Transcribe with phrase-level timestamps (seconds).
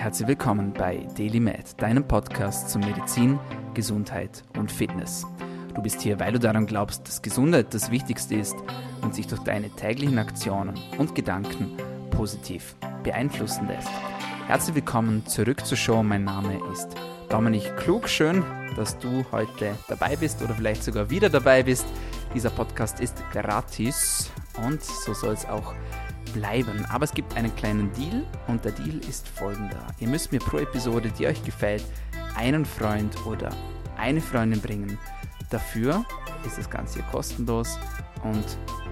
[0.00, 3.38] Herzlich willkommen bei DailyMed, deinem Podcast zu Medizin,
[3.74, 5.26] Gesundheit und Fitness.
[5.74, 8.56] Du bist hier, weil du daran glaubst, dass Gesundheit das Wichtigste ist
[9.02, 11.76] und sich durch deine täglichen Aktionen und Gedanken
[12.12, 13.90] positiv beeinflussen lässt.
[14.46, 16.02] Herzlich willkommen zurück zur Show.
[16.02, 16.88] Mein Name ist
[17.28, 18.08] Dominik Klug.
[18.08, 18.42] Schön,
[18.76, 21.84] dass du heute dabei bist oder vielleicht sogar wieder dabei bist.
[22.34, 24.30] Dieser Podcast ist gratis
[24.66, 25.74] und so soll es auch
[26.32, 26.84] bleiben.
[26.90, 29.86] Aber es gibt einen kleinen Deal und der Deal ist folgender.
[29.98, 31.84] Ihr müsst mir pro Episode, die euch gefällt,
[32.36, 33.50] einen Freund oder
[33.96, 34.98] eine Freundin bringen.
[35.50, 36.04] Dafür
[36.46, 37.78] ist das Ganze hier kostenlos
[38.22, 38.44] und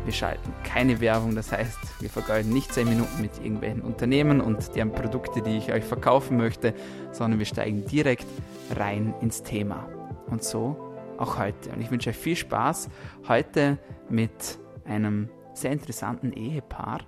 [0.05, 1.35] wir schalten keine Werbung.
[1.35, 5.73] Das heißt, wir vergeuden nicht 10 Minuten mit irgendwelchen Unternehmen und deren Produkte, die ich
[5.73, 6.75] euch verkaufen möchte,
[7.13, 8.27] sondern wir steigen direkt
[8.75, 9.89] rein ins Thema.
[10.27, 10.77] Und so
[11.19, 11.71] auch heute.
[11.71, 12.89] Und ich wünsche euch viel Spaß
[13.27, 15.29] heute mit einem
[15.61, 17.01] sehr interessanten Ehepaar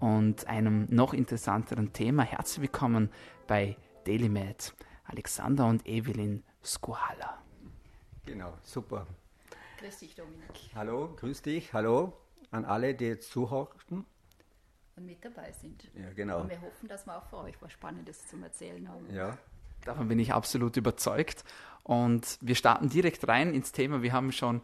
[0.00, 2.22] und einem noch interessanteren Thema.
[2.22, 3.10] Herzlich willkommen
[3.46, 4.74] bei DailyMed,
[5.04, 7.42] Alexander und Evelyn Skuhala.
[8.26, 9.06] Genau, super.
[9.80, 10.70] Grüß dich, Dominik.
[10.74, 12.12] Hallo, grüß dich, hallo
[12.50, 13.68] an alle, die jetzt zuhören.
[13.90, 14.06] Und
[15.06, 15.90] mit dabei sind.
[15.94, 16.42] Ja, genau.
[16.42, 19.12] Und wir hoffen, dass wir auch für euch was Spannendes zum Erzählen haben.
[19.12, 19.36] Ja.
[19.84, 21.44] Davon bin ich absolut überzeugt.
[21.82, 24.02] Und wir starten direkt rein ins Thema.
[24.02, 24.62] Wir haben schon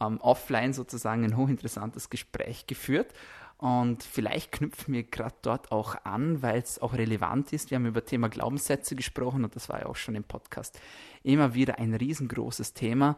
[0.00, 3.12] ähm, offline sozusagen ein hochinteressantes Gespräch geführt.
[3.58, 7.70] Und vielleicht knüpfen wir gerade dort auch an, weil es auch relevant ist.
[7.70, 10.78] Wir haben über Thema Glaubenssätze gesprochen und das war ja auch schon im Podcast
[11.22, 13.16] immer wieder ein riesengroßes Thema.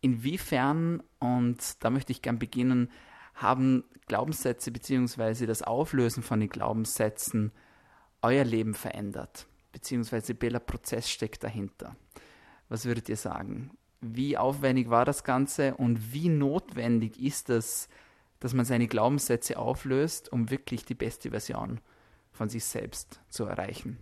[0.00, 2.90] Inwiefern, und da möchte ich gern beginnen,
[3.34, 5.46] haben Glaubenssätze bzw.
[5.46, 7.52] das Auflösen von den Glaubenssätzen
[8.22, 9.46] euer Leben verändert?
[9.72, 11.96] Beziehungsweise welcher Prozess steckt dahinter?
[12.68, 13.70] Was würdet ihr sagen?
[14.00, 17.88] Wie aufwendig war das Ganze und wie notwendig ist es,
[18.38, 21.80] dass man seine Glaubenssätze auflöst, um wirklich die beste Version
[22.32, 23.98] von sich selbst zu erreichen?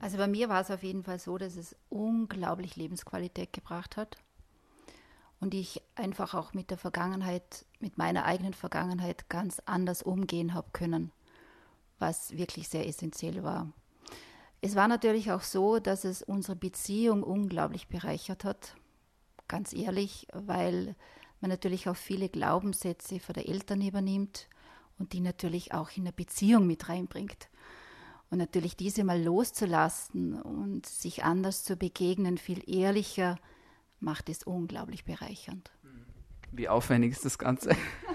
[0.00, 4.16] Also bei mir war es auf jeden Fall so, dass es unglaublich Lebensqualität gebracht hat.
[5.40, 10.68] Und ich einfach auch mit der Vergangenheit, mit meiner eigenen Vergangenheit ganz anders umgehen habe
[10.72, 11.12] können,
[11.98, 13.70] was wirklich sehr essentiell war.
[14.62, 18.76] Es war natürlich auch so, dass es unsere Beziehung unglaublich bereichert hat,
[19.48, 20.94] ganz ehrlich, weil
[21.40, 24.48] man natürlich auch viele Glaubenssätze von der Eltern übernimmt
[24.98, 27.48] und die natürlich auch in eine Beziehung mit reinbringt.
[28.28, 33.38] Und natürlich diese mal loszulassen und sich anders zu begegnen, viel ehrlicher,
[33.98, 35.72] macht es unglaublich bereichernd.
[36.52, 37.70] Wie aufwendig ist das Ganze?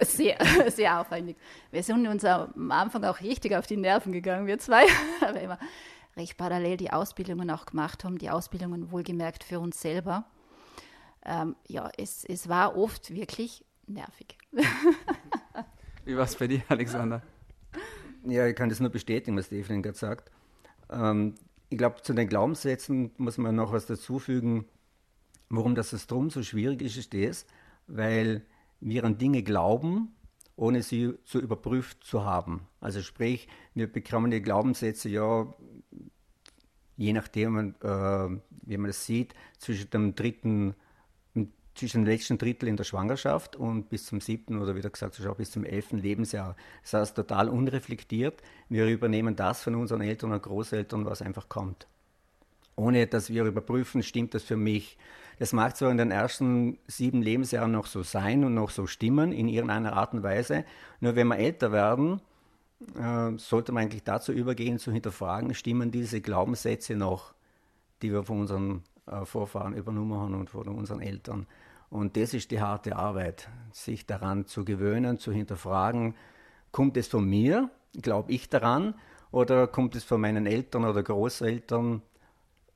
[0.00, 0.38] Sehr,
[0.70, 1.36] sehr aufwendig.
[1.70, 4.84] Wir sind uns am Anfang auch richtig auf die Nerven gegangen, wir zwei,
[5.20, 5.58] weil wir immer
[6.16, 10.24] recht parallel die Ausbildungen auch gemacht haben, die Ausbildungen wohlgemerkt für uns selber.
[11.24, 14.38] Ähm, ja, es, es war oft wirklich nervig.
[16.04, 17.22] Wie war es bei dir, Alexander?
[18.24, 20.30] Ja, ich kann das nur bestätigen, was Evelyn gerade sagt.
[20.90, 21.34] Ähm,
[21.68, 24.64] ich glaube, zu den Glaubenssätzen muss man noch was dazufügen,
[25.50, 27.46] warum das drum so schwierig ist, ist das,
[27.86, 28.42] weil
[28.80, 30.14] wir an Dinge glauben,
[30.56, 32.66] ohne sie zu überprüft zu haben.
[32.80, 35.52] Also sprich, wir bekommen die Glaubenssätze ja,
[36.96, 38.28] je nachdem, äh,
[38.66, 40.74] wie man das sieht, zwischen dem dritten,
[41.74, 45.34] zwischen dem letzten Drittel in der Schwangerschaft und bis zum siebten oder wie gesagt schon
[45.36, 46.56] bis zum elften Lebensjahr.
[46.82, 48.42] Das heißt, total unreflektiert.
[48.68, 51.86] Wir übernehmen das von unseren Eltern und Großeltern, was einfach kommt.
[52.76, 54.98] Ohne dass wir überprüfen, stimmt das für mich.
[55.40, 59.32] Das mag zwar in den ersten sieben Lebensjahren noch so sein und noch so stimmen,
[59.32, 60.66] in irgendeiner Art und Weise,
[61.00, 62.20] nur wenn wir älter werden,
[62.94, 67.32] äh, sollte man eigentlich dazu übergehen, zu hinterfragen, stimmen diese Glaubenssätze noch,
[68.02, 71.46] die wir von unseren äh, Vorfahren übernommen haben und von unseren Eltern.
[71.88, 76.16] Und das ist die harte Arbeit, sich daran zu gewöhnen, zu hinterfragen,
[76.70, 77.70] kommt es von mir,
[78.02, 78.92] glaube ich daran,
[79.30, 82.02] oder kommt es von meinen Eltern oder Großeltern,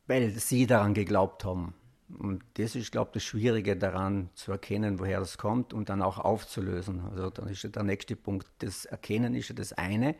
[0.07, 1.75] weil sie daran geglaubt haben.
[2.09, 6.03] Und das ist, glaube ich, das Schwierige daran zu erkennen, woher das kommt und dann
[6.03, 7.01] auch aufzulösen.
[7.11, 8.47] Also dann ist ja der nächste Punkt.
[8.59, 10.15] Das Erkennen ist ja das eine,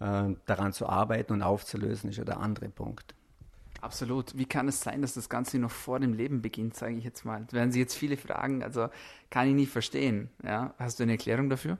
[0.00, 3.14] äh, daran zu arbeiten und aufzulösen ist ja der andere Punkt.
[3.80, 4.36] Absolut.
[4.36, 7.24] Wie kann es sein, dass das Ganze noch vor dem Leben beginnt, sage ich jetzt
[7.24, 7.44] mal?
[7.48, 8.88] Da werden Sie jetzt viele fragen, also
[9.30, 10.30] kann ich nicht verstehen.
[10.42, 10.74] Ja?
[10.78, 11.78] Hast du eine Erklärung dafür?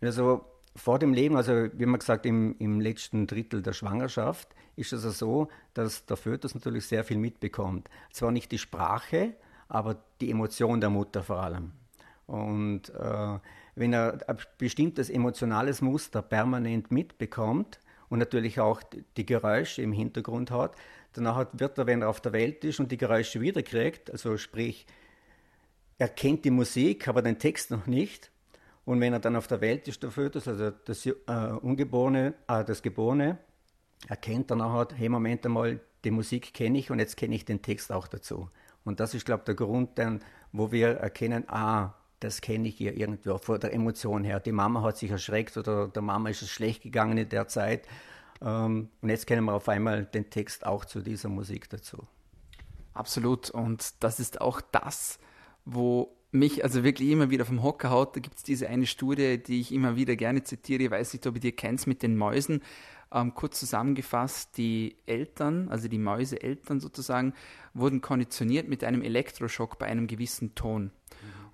[0.00, 0.44] Also
[0.78, 5.04] vor dem Leben, also wie man gesagt, im, im letzten Drittel der Schwangerschaft, ist es
[5.04, 7.90] also so, dass der Fötus natürlich sehr viel mitbekommt.
[8.12, 9.34] Zwar nicht die Sprache,
[9.68, 11.72] aber die Emotion der Mutter vor allem.
[12.26, 13.38] Und äh,
[13.74, 18.82] wenn er ein bestimmtes emotionales Muster permanent mitbekommt und natürlich auch
[19.16, 20.76] die Geräusche im Hintergrund hat,
[21.12, 24.86] danach wird er, wenn er auf der Welt ist und die Geräusche wiederkriegt, also sprich,
[25.98, 28.30] er kennt die Musik, aber den Text noch nicht,
[28.88, 31.12] Und wenn er dann auf der Welt ist, der Fötus, also das äh,
[31.60, 33.36] Ungeborene, äh, das Geborene,
[34.08, 37.60] erkennt dann auch, hey, Moment einmal, die Musik kenne ich und jetzt kenne ich den
[37.60, 38.48] Text auch dazu.
[38.86, 40.20] Und das ist, glaube ich, der Grund, dann,
[40.52, 44.40] wo wir erkennen, ah, das kenne ich hier irgendwo von der Emotion her.
[44.40, 47.86] Die Mama hat sich erschreckt oder der Mama ist es schlecht gegangen in der Zeit.
[48.40, 52.08] Ähm, und jetzt kennen wir auf einmal den Text auch zu dieser Musik dazu.
[52.94, 53.50] Absolut.
[53.50, 55.18] Und das ist auch das,
[55.66, 58.16] wo mich also wirklich immer wieder vom Hocker haut.
[58.16, 60.82] Da gibt es diese eine Studie, die ich immer wieder gerne zitiere.
[60.82, 62.62] Ich weiß nicht, ob ihr die kennt mit den Mäusen.
[63.10, 67.32] Ähm, kurz zusammengefasst, die Eltern, also die Mäuseeltern sozusagen,
[67.72, 70.84] wurden konditioniert mit einem Elektroschock bei einem gewissen Ton.
[70.84, 70.90] Mhm.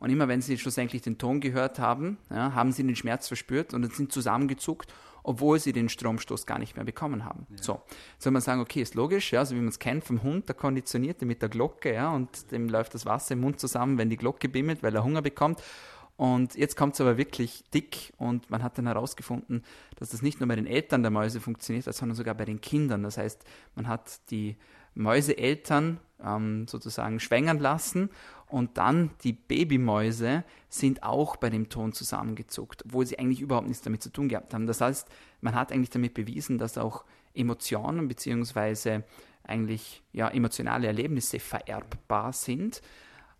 [0.00, 3.72] Und immer wenn sie schlussendlich den Ton gehört haben, ja, haben sie den Schmerz verspürt
[3.72, 4.92] und sind zusammengezuckt,
[5.24, 7.46] obwohl sie den Stromstoß gar nicht mehr bekommen haben.
[7.50, 7.62] Ja.
[7.62, 7.82] So,
[8.18, 10.54] soll man sagen, okay, ist logisch, ja, so wie man es kennt vom Hund, der
[10.54, 14.16] Konditionierte mit der Glocke, ja, und dem läuft das Wasser im Mund zusammen, wenn die
[14.16, 15.62] Glocke bimmelt, weil er Hunger bekommt.
[16.16, 19.64] Und jetzt kommt es aber wirklich dick und man hat dann herausgefunden,
[19.96, 23.02] dass das nicht nur bei den Eltern der Mäuse funktioniert, sondern sogar bei den Kindern.
[23.02, 23.44] Das heißt,
[23.74, 24.56] man hat die
[24.94, 28.10] Mäuseeltern ähm, sozusagen schwängern lassen
[28.46, 33.82] und dann die Babymäuse sind auch bei dem Ton zusammengezuckt, obwohl sie eigentlich überhaupt nichts
[33.82, 34.66] damit zu tun gehabt haben.
[34.66, 35.08] Das heißt,
[35.40, 37.04] man hat eigentlich damit bewiesen, dass auch
[37.34, 39.00] Emotionen bzw.
[39.42, 42.80] eigentlich ja, emotionale Erlebnisse vererbbar sind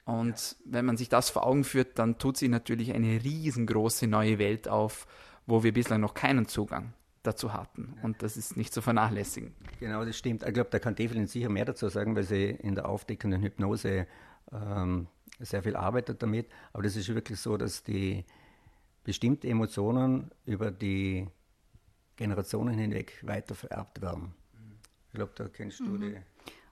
[0.05, 4.39] und wenn man sich das vor Augen führt, dann tut sich natürlich eine riesengroße neue
[4.39, 5.07] Welt auf,
[5.47, 6.93] wo wir bislang noch keinen Zugang
[7.23, 7.95] dazu hatten.
[8.03, 9.55] Und das ist nicht zu vernachlässigen.
[9.81, 10.43] Genau, das stimmt.
[10.43, 14.07] Ich glaube, da kann Develin sicher mehr dazu sagen, weil sie in der aufdeckenden Hypnose
[14.55, 15.09] ähm,
[15.41, 16.49] sehr viel arbeitet damit.
[16.73, 18.25] Aber das ist wirklich so, dass die
[19.03, 21.29] bestimmte Emotionen über die
[22.17, 24.35] Generationen hinweg weiter vererbt werden.
[25.09, 26.01] Ich glaube, da kennst du mhm.
[26.01, 26.17] die.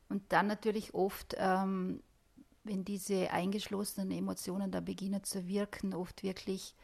[0.09, 2.03] Und dann natürlich oft ähm,
[2.65, 6.75] wenn diese eingeschlossenen Emotionen da beginnen zu wirken, oft wirklich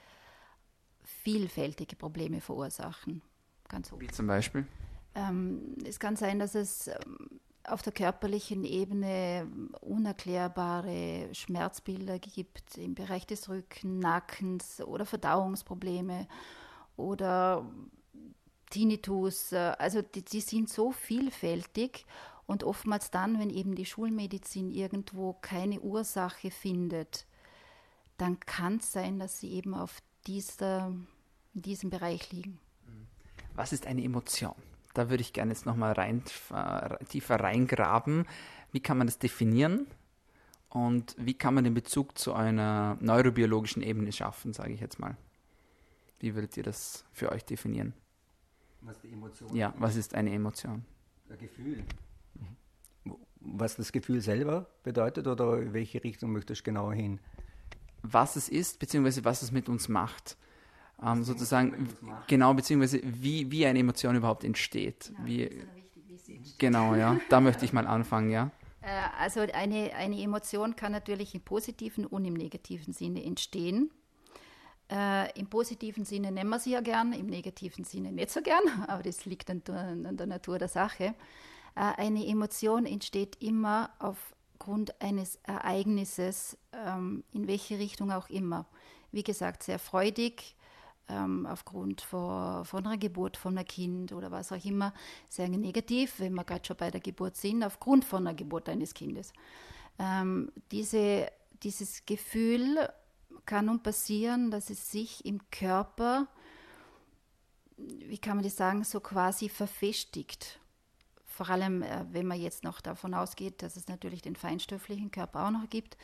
[1.03, 3.23] vielfältige Probleme verursachen.
[3.69, 4.03] Ganz oft.
[4.03, 4.67] Wie zum Beispiel?
[5.15, 9.47] Ähm, es kann sein, dass es ähm, auf der körperlichen Ebene
[9.81, 16.27] unerklärbare Schmerzbilder gibt im Bereich des Rücken, Nackens oder Verdauungsprobleme
[16.97, 17.65] oder
[18.71, 19.53] Tinnitus.
[19.53, 22.07] Also die, die sind so vielfältig
[22.47, 27.27] und oftmals dann, wenn eben die Schulmedizin irgendwo keine Ursache findet,
[28.17, 30.93] dann kann es sein, dass sie eben auf dieser,
[31.55, 32.59] in diesem Bereich liegen.
[33.55, 34.55] Was ist eine Emotion?
[34.99, 36.23] Da würde ich gerne jetzt nochmal rein,
[36.53, 38.27] äh, tiefer reingraben.
[38.73, 39.87] Wie kann man das definieren?
[40.69, 45.17] Und wie kann man den Bezug zu einer neurobiologischen Ebene schaffen, sage ich jetzt mal?
[46.21, 47.95] Wie würdet ihr das für euch definieren?
[48.81, 49.55] Was die Emotion?
[49.55, 50.85] Ja, was ist eine Emotion?
[51.31, 51.85] Ein Gefühl
[53.41, 57.21] was das Gefühl selber bedeutet oder in welche Richtung möchtest du genauer hin?
[58.03, 60.37] Was es ist, beziehungsweise was es mit uns macht.
[61.03, 61.89] Ähm, sozusagen,
[62.27, 65.13] genau, beziehungsweise wie, wie eine Emotion überhaupt entsteht.
[65.17, 65.43] Ja, wie,
[65.75, 66.59] wichtig, wie sie entsteht.
[66.59, 68.51] Genau, ja, da möchte ich mal anfangen, ja.
[68.81, 68.87] Äh,
[69.19, 73.91] also eine, eine Emotion kann natürlich im positiven und im negativen Sinne entstehen.
[74.91, 78.63] Äh, Im positiven Sinne nennen wir sie ja gern, im negativen Sinne nicht so gern,
[78.89, 81.15] aber das liegt an, an der Natur der Sache.
[81.75, 88.67] Äh, eine Emotion entsteht immer aufgrund eines Ereignisses, ähm, in welche Richtung auch immer.
[89.13, 90.57] Wie gesagt, sehr freudig,
[91.09, 94.93] ähm, aufgrund von, von einer Geburt von einem Kind oder was auch immer,
[95.29, 98.95] sehr negativ, wenn wir gerade schon bei der Geburt sind, aufgrund von einer Geburt eines
[98.95, 99.33] Kindes.
[99.99, 101.31] Ähm, diese,
[101.63, 102.89] dieses Gefühl
[103.47, 106.29] kann nun passieren, dass es sich im Körper,
[107.77, 110.61] wie kann man das sagen, so quasi verfestigt
[111.39, 115.47] vor allem, äh, wenn man jetzt noch davon ausgeht, dass es natürlich den feinstofflichen Körper
[115.47, 115.97] auch noch gibt,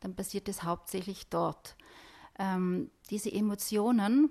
[0.00, 1.74] dann passiert es hauptsächlich dort.
[2.38, 4.28] Ähm, diese Emotionen,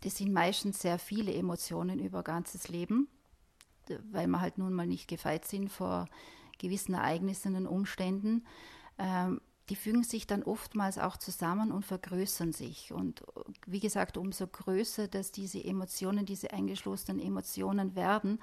[0.00, 3.08] das sind meistens sehr viele Emotionen über ganzes Leben,
[4.10, 6.08] weil wir halt nun mal nicht gefeit sind vor
[6.58, 8.46] gewissen Ereignissen und Umständen.
[8.98, 12.92] Ähm, die fügen sich dann oftmals auch zusammen und vergrößern sich.
[12.92, 13.22] Und
[13.66, 18.42] wie gesagt, umso größer, dass diese Emotionen, diese eingeschlossenen Emotionen werden,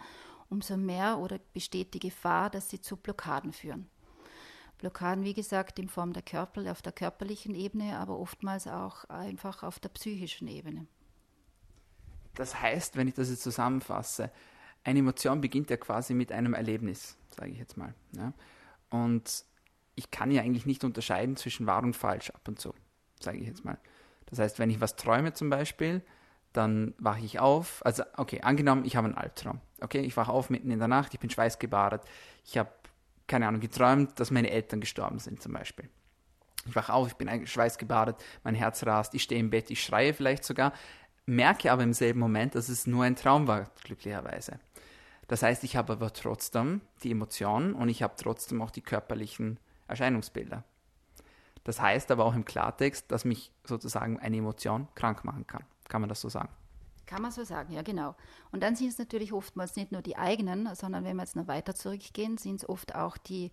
[0.50, 3.90] umso mehr oder besteht die Gefahr, dass sie zu Blockaden führen.
[4.78, 9.64] Blockaden, wie gesagt, in Form der Körper, auf der körperlichen Ebene, aber oftmals auch einfach
[9.64, 10.88] auf der psychischen Ebene.
[12.38, 14.32] Das heißt, wenn ich das jetzt zusammenfasse,
[14.84, 17.94] eine Emotion beginnt ja quasi mit einem Erlebnis, sage ich jetzt mal.
[18.15, 18.32] Ja?
[18.89, 19.44] Und
[19.96, 22.74] ich kann ja eigentlich nicht unterscheiden zwischen wahr und falsch ab und zu,
[23.20, 23.79] sage ich jetzt mal.
[24.27, 26.03] Das heißt, wenn ich was träume zum Beispiel,
[26.53, 27.84] dann wache ich auf.
[27.86, 29.60] Also, okay, angenommen, ich habe einen Albtraum.
[29.82, 32.03] Okay, ich wache auf mitten in der Nacht, ich bin schweißgebadet.
[32.46, 32.70] Ich habe,
[33.25, 35.89] keine Ahnung, geträumt, dass meine Eltern gestorben sind zum Beispiel.
[36.67, 40.13] Ich wache auf, ich bin schweißgebadet, mein Herz rast, ich stehe im Bett, ich schreie
[40.13, 40.74] vielleicht sogar,
[41.27, 44.60] merke aber im selben Moment, dass es nur ein Traum war, glücklicherweise.
[45.27, 49.60] Das heißt, ich habe aber trotzdem die Emotionen und ich habe trotzdem auch die körperlichen
[49.88, 50.63] Erscheinungsbilder.
[51.65, 55.65] Das heißt aber auch im Klartext, dass mich sozusagen eine Emotion krank machen kann.
[55.89, 56.50] Kann man das so sagen?
[57.05, 58.15] Kann man so sagen, ja genau.
[58.51, 61.48] Und dann sind es natürlich oftmals nicht nur die eigenen, sondern wenn wir jetzt noch
[61.48, 63.51] weiter zurückgehen, sind es oft auch die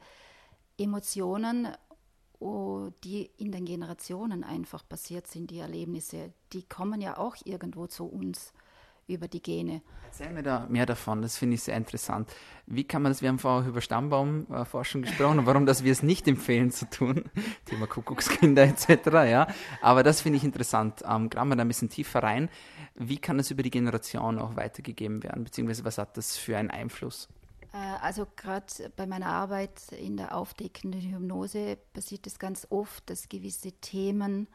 [0.78, 1.68] Emotionen,
[3.04, 8.04] die in den Generationen einfach passiert sind, die Erlebnisse, die kommen ja auch irgendwo zu
[8.04, 8.52] uns
[9.06, 9.82] über die Gene.
[10.06, 12.30] Erzähl mir da mehr davon, das finde ich sehr interessant.
[12.66, 16.02] Wie kann man das, wir haben vorher über Stammbaumforschung gesprochen und warum das wir es
[16.02, 17.24] nicht empfehlen zu tun,
[17.64, 19.46] Thema Kuckuckskinder etc., ja,
[19.82, 21.02] aber das finde ich interessant.
[21.08, 22.48] Ähm, graben wir da ein bisschen tiefer rein.
[22.94, 26.70] Wie kann das über die Generation auch weitergegeben werden, beziehungsweise was hat das für einen
[26.70, 27.28] Einfluss?
[27.74, 28.66] Äh, also gerade
[28.96, 34.48] bei meiner Arbeit in der aufdeckenden Hypnose passiert es ganz oft, dass gewisse Themen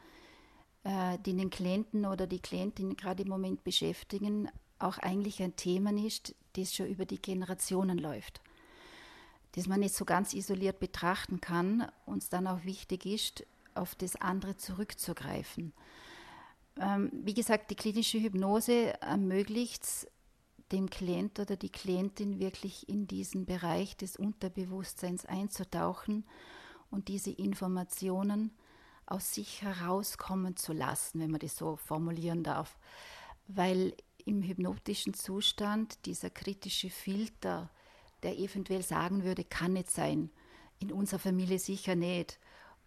[0.82, 5.92] äh, die den Klienten oder die Klientin gerade im Moment beschäftigen, auch eigentlich ein Thema
[5.92, 8.40] ist, das schon über die Generationen läuft.
[9.52, 13.94] Das man nicht so ganz isoliert betrachten kann und es dann auch wichtig ist, auf
[13.94, 15.74] das andere zurückzugreifen.
[16.80, 20.06] Ähm, wie gesagt, die klinische Hypnose ermöglicht es
[20.72, 26.24] dem Klient oder die Klientin wirklich in diesen Bereich des Unterbewusstseins einzutauchen
[26.90, 28.52] und diese Informationen
[29.06, 32.78] aus sich herauskommen zu lassen, wenn man das so formulieren darf.
[33.48, 37.70] Weil im hypnotischen Zustand dieser kritische Filter,
[38.22, 40.30] der eventuell sagen würde, kann nicht sein,
[40.78, 42.38] in unserer Familie sicher nicht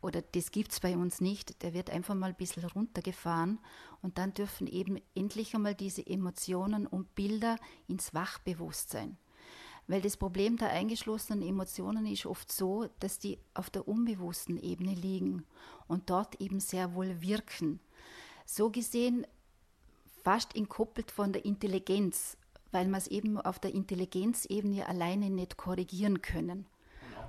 [0.03, 3.59] oder das gibt es bei uns nicht, der wird einfach mal ein bisschen runtergefahren
[4.01, 7.57] und dann dürfen eben endlich einmal diese Emotionen und Bilder
[7.87, 9.17] ins Wachbewusstsein.
[9.87, 14.93] Weil das Problem der eingeschlossenen Emotionen ist oft so, dass die auf der unbewussten Ebene
[14.93, 15.45] liegen
[15.87, 17.79] und dort eben sehr wohl wirken.
[18.45, 19.25] So gesehen
[20.23, 22.37] fast entkoppelt von der Intelligenz,
[22.71, 26.65] weil man es eben auf der Intelligenzebene alleine nicht korrigieren können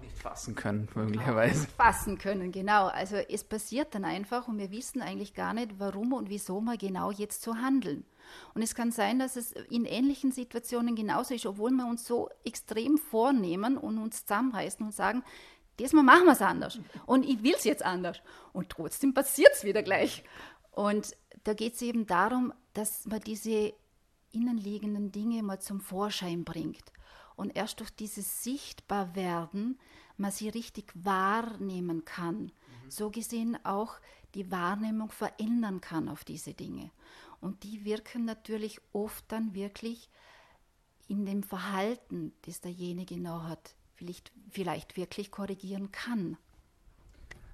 [0.05, 1.67] nicht fassen können, möglicherweise.
[1.77, 2.87] Fassen können, genau.
[2.87, 6.77] Also es passiert dann einfach und wir wissen eigentlich gar nicht, warum und wieso wir
[6.77, 8.05] genau jetzt so handeln.
[8.55, 12.31] Und es kann sein, dass es in ähnlichen Situationen genauso ist, obwohl wir uns so
[12.45, 15.23] extrem vornehmen und uns zusammenreißen und sagen,
[15.79, 16.79] diesmal machen wir es anders.
[17.07, 18.21] Und ich will es jetzt anders.
[18.53, 20.25] Und trotzdem passiert es wieder gleich.
[20.71, 23.73] Und da geht es eben darum, dass man diese
[24.33, 26.83] innenliegenden Dinge mal zum Vorschein bringt.
[27.37, 29.79] Und erst durch dieses Sichtbarwerden
[30.17, 32.45] man sie richtig wahrnehmen kann.
[32.45, 32.91] Mhm.
[32.91, 33.97] So gesehen auch
[34.35, 36.91] die Wahrnehmung verändern kann auf diese Dinge.
[37.41, 40.09] Und die wirken natürlich oft dann wirklich
[41.09, 46.37] in dem Verhalten, das derjenige genau hat, vielleicht, vielleicht wirklich korrigieren kann.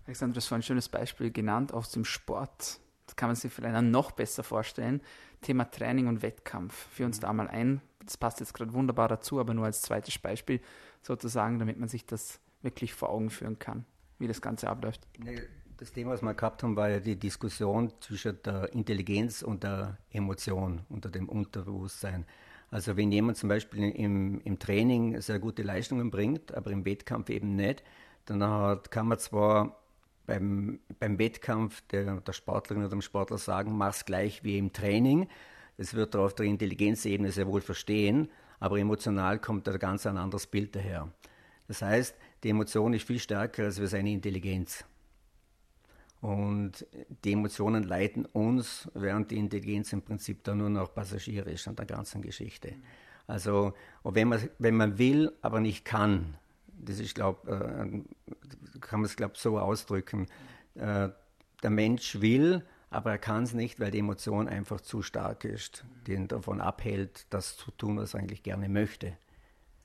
[0.07, 2.81] Alexander, das war ein schönes Beispiel genannt aus dem Sport.
[3.07, 5.03] Das kann man sich vielleicht noch besser vorstellen.
[5.41, 6.75] Thema Training und Wettkampf.
[6.93, 7.81] Führ uns da mal ein.
[8.11, 10.61] Das passt jetzt gerade wunderbar dazu, aber nur als zweites Beispiel
[11.00, 13.85] sozusagen, damit man sich das wirklich vor Augen führen kann,
[14.19, 15.07] wie das Ganze abläuft.
[15.76, 19.97] Das Thema, was wir gehabt haben, war ja die Diskussion zwischen der Intelligenz und der
[20.11, 22.26] Emotion unter dem Unterbewusstsein.
[22.73, 27.31] Also wenn jemand zum Beispiel im, im Training sehr gute Leistungen bringt, aber im Wettkampf
[27.31, 27.85] eben nicht,
[28.25, 29.76] dann hat, kann man zwar
[30.26, 35.29] beim, beim Wettkampf der, der Sportlerin oder dem Sportler sagen, mach's gleich wie im Training.
[35.81, 40.47] Das wird auf der Intelligenzebene sehr wohl verstehen, aber emotional kommt da ganz ein anderes
[40.47, 41.11] Bild daher.
[41.69, 44.85] Das heißt, die Emotion ist viel stärker als seine Intelligenz.
[46.21, 46.87] Und
[47.25, 51.77] die Emotionen leiten uns, während die Intelligenz im Prinzip dann nur noch Passagier ist an
[51.77, 52.75] der ganzen Geschichte.
[53.27, 53.73] Also,
[54.05, 59.17] wenn man, wenn man will, aber nicht kann, das ist, glaube äh, kann man es,
[59.17, 60.27] glaube so ausdrücken.
[60.75, 61.09] Äh,
[61.63, 65.85] der Mensch will, aber er kann es nicht, weil die Emotion einfach zu stark ist,
[66.07, 69.17] die ihn davon abhält, das zu tun, was er eigentlich gerne möchte.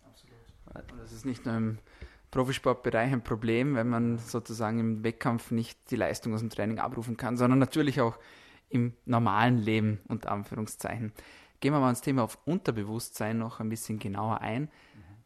[0.03, 0.91] Absolut.
[0.91, 1.77] Und das ist nicht nur im
[2.31, 7.15] Profisportbereich ein Problem, wenn man sozusagen im Wettkampf nicht die Leistung aus dem Training abrufen
[7.15, 8.17] kann, sondern natürlich auch
[8.69, 11.13] im normalen Leben, unter Anführungszeichen.
[11.61, 14.69] Gehen wir mal ins Thema auf Unterbewusstsein noch ein bisschen genauer ein.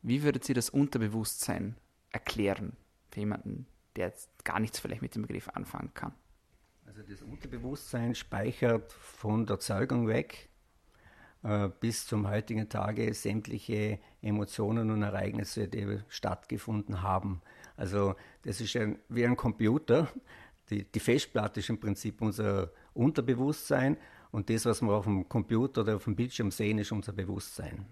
[0.02, 1.76] Wie würdet Sie das Unterbewusstsein
[2.12, 2.74] erklären
[3.10, 6.14] für jemanden, der jetzt gar nichts vielleicht mit dem Begriff anfangen kann?
[7.00, 10.50] Also das Unterbewusstsein speichert von der Zeugung weg
[11.44, 17.42] äh, bis zum heutigen Tage sämtliche Emotionen und Ereignisse, die stattgefunden haben.
[17.78, 20.10] Also das ist ein, wie ein Computer.
[20.70, 23.96] Die, die Festplatte ist im Prinzip unser Unterbewusstsein
[24.32, 27.86] und das, was wir auf dem Computer oder auf dem Bildschirm sehen, ist unser Bewusstsein.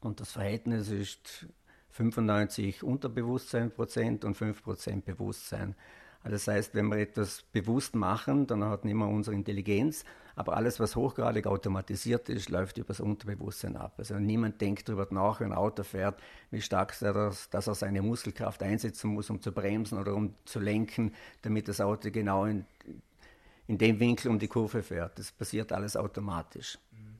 [0.00, 1.46] Und das Verhältnis ist
[1.90, 5.76] 95 Unterbewusstsein Prozent und 5 Prozent Bewusstsein.
[6.22, 10.04] Also das heißt, wenn wir etwas bewusst machen, dann hat nicht mehr unsere Intelligenz,
[10.36, 13.94] aber alles, was hochgradig automatisiert ist, läuft über das Unterbewusstsein ab.
[13.98, 17.74] Also niemand denkt darüber nach, wenn ein Auto fährt, wie stark er das, dass er
[17.74, 22.44] seine Muskelkraft einsetzen muss, um zu bremsen oder um zu lenken, damit das Auto genau
[22.44, 22.64] in,
[23.66, 25.18] in dem Winkel um die Kurve fährt.
[25.18, 26.78] Das passiert alles automatisch.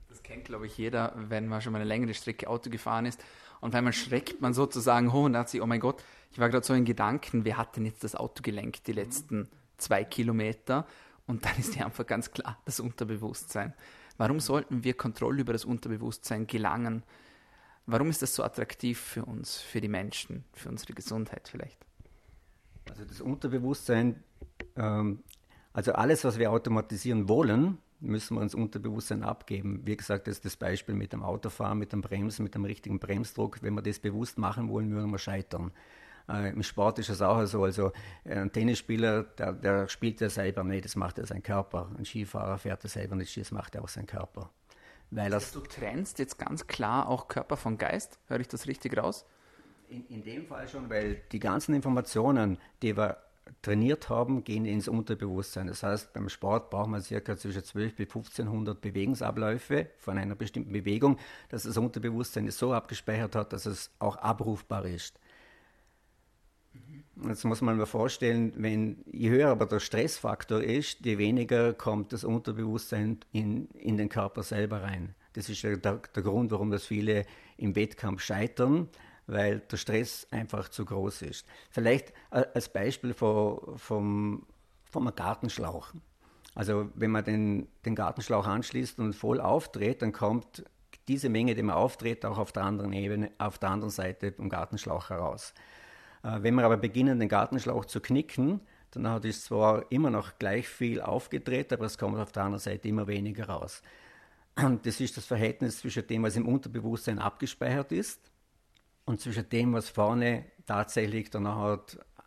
[0.09, 3.23] Das kennt, glaube ich, jeder, wenn man schon mal eine längere Strecke Auto gefahren ist.
[3.61, 6.49] Und wenn man schreckt man sozusagen hoch und hat sich, oh mein Gott, ich war
[6.49, 10.85] gerade so in Gedanken, wer hat denn jetzt das Auto gelenkt die letzten zwei Kilometer?
[11.27, 13.73] Und dann ist ja einfach ganz klar das Unterbewusstsein.
[14.17, 17.03] Warum sollten wir Kontrolle über das Unterbewusstsein gelangen?
[17.85, 21.77] Warum ist das so attraktiv für uns, für die Menschen, für unsere Gesundheit vielleicht?
[22.89, 24.23] Also das Unterbewusstsein,
[24.75, 25.23] ähm,
[25.73, 29.81] also alles, was wir automatisieren wollen, müssen wir ins Unterbewusstsein abgeben.
[29.85, 32.99] Wie gesagt, das ist das Beispiel mit dem Autofahren, mit dem Bremsen, mit dem richtigen
[32.99, 33.61] Bremsdruck.
[33.61, 35.71] Wenn wir das bewusst machen wollen, würden wir scheitern.
[36.27, 37.63] Äh, Im Sport ist es auch so.
[37.63, 37.91] Also
[38.23, 41.89] äh, ein Tennisspieler, der, der spielt ja selber nicht, das macht ja sein Körper.
[41.97, 44.49] Ein Skifahrer fährt ja selber nicht, das macht ja auch sein Körper.
[45.11, 48.19] Weil das du trennst jetzt ganz klar auch Körper von Geist.
[48.27, 49.25] Höre ich das richtig raus?
[49.89, 53.17] In, in dem Fall schon, weil die ganzen Informationen, die wir
[53.61, 55.67] trainiert haben, gehen ins Unterbewusstsein.
[55.67, 60.71] Das heißt, beim Sport braucht man circa zwischen 12 bis 1500 Bewegungsabläufe von einer bestimmten
[60.71, 61.17] Bewegung,
[61.49, 65.19] dass das Unterbewusstsein es so abgespeichert hat, dass es auch abrufbar ist.
[67.27, 72.13] Jetzt muss man mir vorstellen, wenn, je höher aber der Stressfaktor ist, je weniger kommt
[72.13, 75.13] das Unterbewusstsein in, in den Körper selber rein.
[75.33, 77.25] Das ist der, der Grund, warum das viele
[77.57, 78.89] im Wettkampf scheitern,
[79.31, 81.47] weil der Stress einfach zu groß ist.
[81.69, 84.45] Vielleicht als Beispiel von, vom,
[84.83, 85.93] vom Gartenschlauch.
[86.53, 90.65] Also wenn man den, den Gartenschlauch anschließt und voll aufdreht, dann kommt
[91.07, 94.49] diese Menge, die man aufdreht, auch auf der anderen Ebene, auf der anderen Seite vom
[94.49, 95.53] Gartenschlauch heraus.
[96.23, 98.59] Äh, wenn wir aber beginnen, den Gartenschlauch zu knicken,
[98.91, 102.59] dann hat es zwar immer noch gleich viel aufgedreht, aber es kommt auf der anderen
[102.59, 103.81] Seite immer weniger raus.
[104.83, 108.19] Das ist das Verhältnis zwischen dem, was im Unterbewusstsein abgespeichert ist
[109.05, 111.79] und zwischen dem, was vorne tatsächlich danach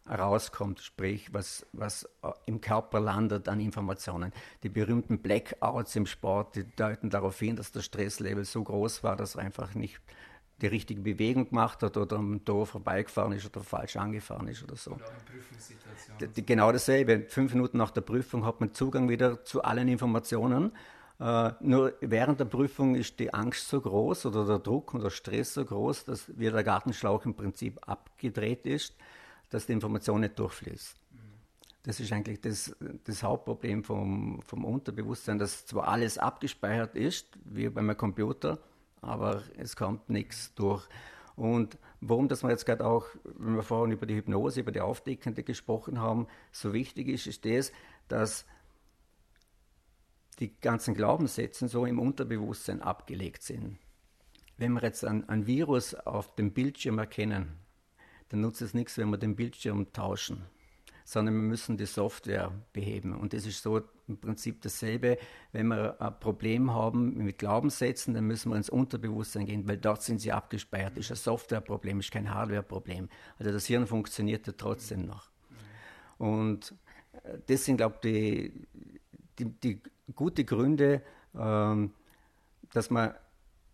[0.09, 2.09] rauskommt, sprich, was, was
[2.47, 4.33] im Körper landet an Informationen.
[4.63, 9.17] Die berühmten Blackouts im Sport, die deuten darauf hin, dass das Stresslevel so groß war,
[9.17, 10.01] dass er einfach nicht
[10.61, 14.77] die richtige Bewegung gemacht hat oder am Tor vorbeigefahren ist oder falsch angefahren ist oder
[14.77, 14.93] so.
[14.93, 16.47] Oder in Prüfungssituationen.
[16.47, 17.25] Genau dasselbe.
[17.29, 20.73] Fünf Minuten nach der Prüfung hat man Zugang wieder zu allen Informationen.
[21.21, 25.11] Uh, nur während der Prüfung ist die Angst so groß oder der Druck und der
[25.11, 28.97] Stress so groß, dass wie der Gartenschlauch im Prinzip abgedreht ist,
[29.51, 30.97] dass die Information nicht durchfließt.
[31.85, 32.75] Das ist eigentlich das,
[33.05, 38.59] das Hauptproblem vom, vom Unterbewusstsein, dass zwar alles abgespeichert ist, wie beim Computer,
[39.01, 40.89] aber es kommt nichts durch.
[41.37, 44.81] Und warum das wir jetzt gerade auch, wenn wir vorhin über die Hypnose, über die
[44.81, 47.71] Aufdeckende gesprochen haben, so wichtig ist, ist das,
[48.09, 48.47] dass
[50.37, 53.79] die ganzen Glaubenssätze so im Unterbewusstsein abgelegt sind.
[54.57, 57.59] Wenn wir jetzt ein, ein Virus auf dem Bildschirm erkennen,
[58.29, 60.45] dann nutzt es nichts, wenn wir den Bildschirm tauschen
[61.05, 63.15] sondern wir müssen die Software beheben.
[63.15, 65.19] Und das ist so im Prinzip dasselbe.
[65.53, 70.03] Wenn wir ein Problem haben mit Glaubenssätzen, dann müssen wir ins Unterbewusstsein gehen, weil dort
[70.03, 70.97] sind sie abgespeichert.
[70.97, 73.09] Das ist ein Softwareproblem, ist kein Hardwareproblem.
[73.39, 75.31] Also das Hirn funktioniert ja trotzdem noch.
[76.17, 76.75] Und
[77.23, 78.67] äh, das sind, glaube ich, die,
[79.39, 79.83] die, die
[80.15, 81.03] gute Gründe,
[81.39, 81.93] ähm,
[82.73, 83.15] dass man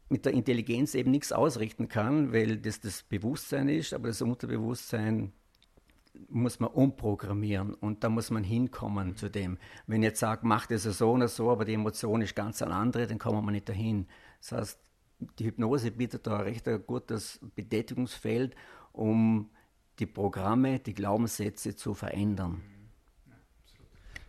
[0.09, 5.33] mit der Intelligenz eben nichts ausrichten kann, weil das das Bewusstsein ist, aber das Unterbewusstsein
[6.29, 9.59] muss man umprogrammieren und da muss man hinkommen zu dem.
[9.87, 12.75] Wenn ich jetzt sage, mach das so oder so, aber die Emotion ist ganz eine
[12.75, 14.07] andere, dann kommen wir nicht dahin.
[14.41, 14.81] Das heißt,
[15.39, 18.57] die Hypnose bietet da ein recht gutes Betätigungsfeld,
[18.93, 19.51] um
[19.99, 22.63] die Programme, die Glaubenssätze zu verändern.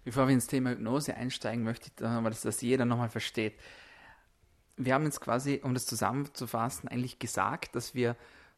[0.04, 3.54] Bevor wir ins Thema Hypnose einsteigen, möchte ich, weil das, dass jeder nochmal versteht.
[4.78, 8.16] Wir haben jetzt quasi, um das zusammenzufassen, eigentlich gesagt, dass wir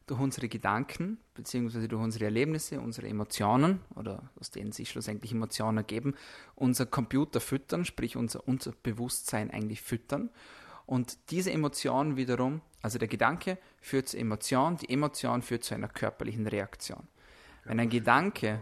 [0.08, 5.78] durch unsere Gedanken beziehungsweise durch unsere Erlebnisse, unsere Emotionen oder aus denen sich schlussendlich Emotionen
[5.78, 6.16] ergeben,
[6.56, 10.30] unser Computer füttern, sprich unser, unser Bewusstsein eigentlich füttern.
[10.86, 15.88] Und diese Emotion wiederum, also der Gedanke führt zur Emotion, die Emotion führt zu einer
[15.88, 17.08] körperlichen Reaktion.
[17.64, 18.62] Wenn ein Gedanke,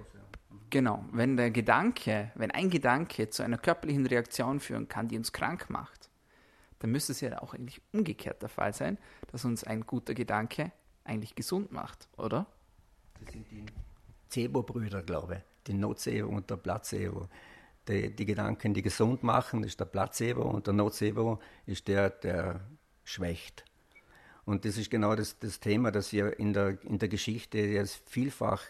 [0.71, 5.31] genau, wenn der Gedanke, wenn ein Gedanke zu einer körperlichen Reaktion führen kann, die uns
[5.31, 6.09] krank macht,
[6.79, 8.97] dann müsste es ja auch eigentlich umgekehrt der Fall sein,
[9.31, 10.71] dass uns ein guter Gedanke
[11.03, 12.47] eigentlich gesund macht, oder?
[13.19, 13.65] Das sind die
[14.29, 15.41] Cebo-Brüder, glaube ich.
[15.67, 17.27] Die Nocebo und der Placebo.
[17.87, 22.61] Die, die, Gedanken, die gesund machen, ist der Placebo und der Nocebo ist der, der
[23.03, 23.63] schwächt.
[24.45, 28.01] Und das ist genau das, das Thema, das ja in der, in der Geschichte jetzt
[28.09, 28.63] vielfach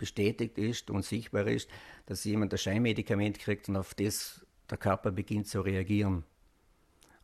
[0.00, 1.70] bestätigt ist und sichtbar ist,
[2.06, 6.24] dass jemand ein Scheinmedikament kriegt und auf das der Körper beginnt zu reagieren.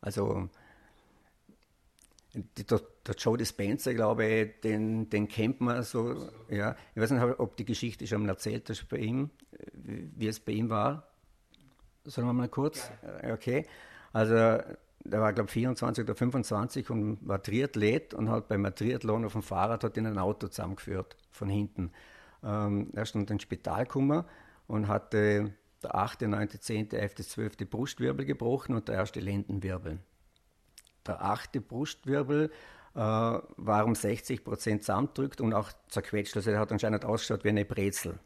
[0.01, 0.49] Also
[2.33, 6.29] der, der Joe Dispenza, glaube ich, den, den kennt man so.
[6.49, 6.75] Ja.
[6.93, 9.29] Ich weiß nicht, ob die Geschichte schon mal erzählt hast bei ihm,
[9.73, 11.07] wie es bei ihm war.
[12.05, 12.89] Sollen wir mal kurz?
[13.23, 13.33] Ja.
[13.33, 13.65] Okay.
[14.13, 19.25] Also, der war, glaube ich, 24 oder 25 und war Triathlet und hat beim Triathlon
[19.25, 21.91] auf dem Fahrrad hat ihn ein Auto zusammengeführt, von hinten.
[22.43, 24.23] Ähm, er stand ins Spital gekommen
[24.67, 27.57] und hatte der 8., 9., 10., 11., 12.
[27.69, 29.99] Brustwirbel gebrochen und der erste Lendenwirbel.
[31.05, 32.51] Der achte Brustwirbel
[32.95, 36.35] äh, war um 60 Prozent zusammendrückt und auch zerquetscht.
[36.35, 38.19] Also er hat anscheinend ausgeschaut wie eine Brezel.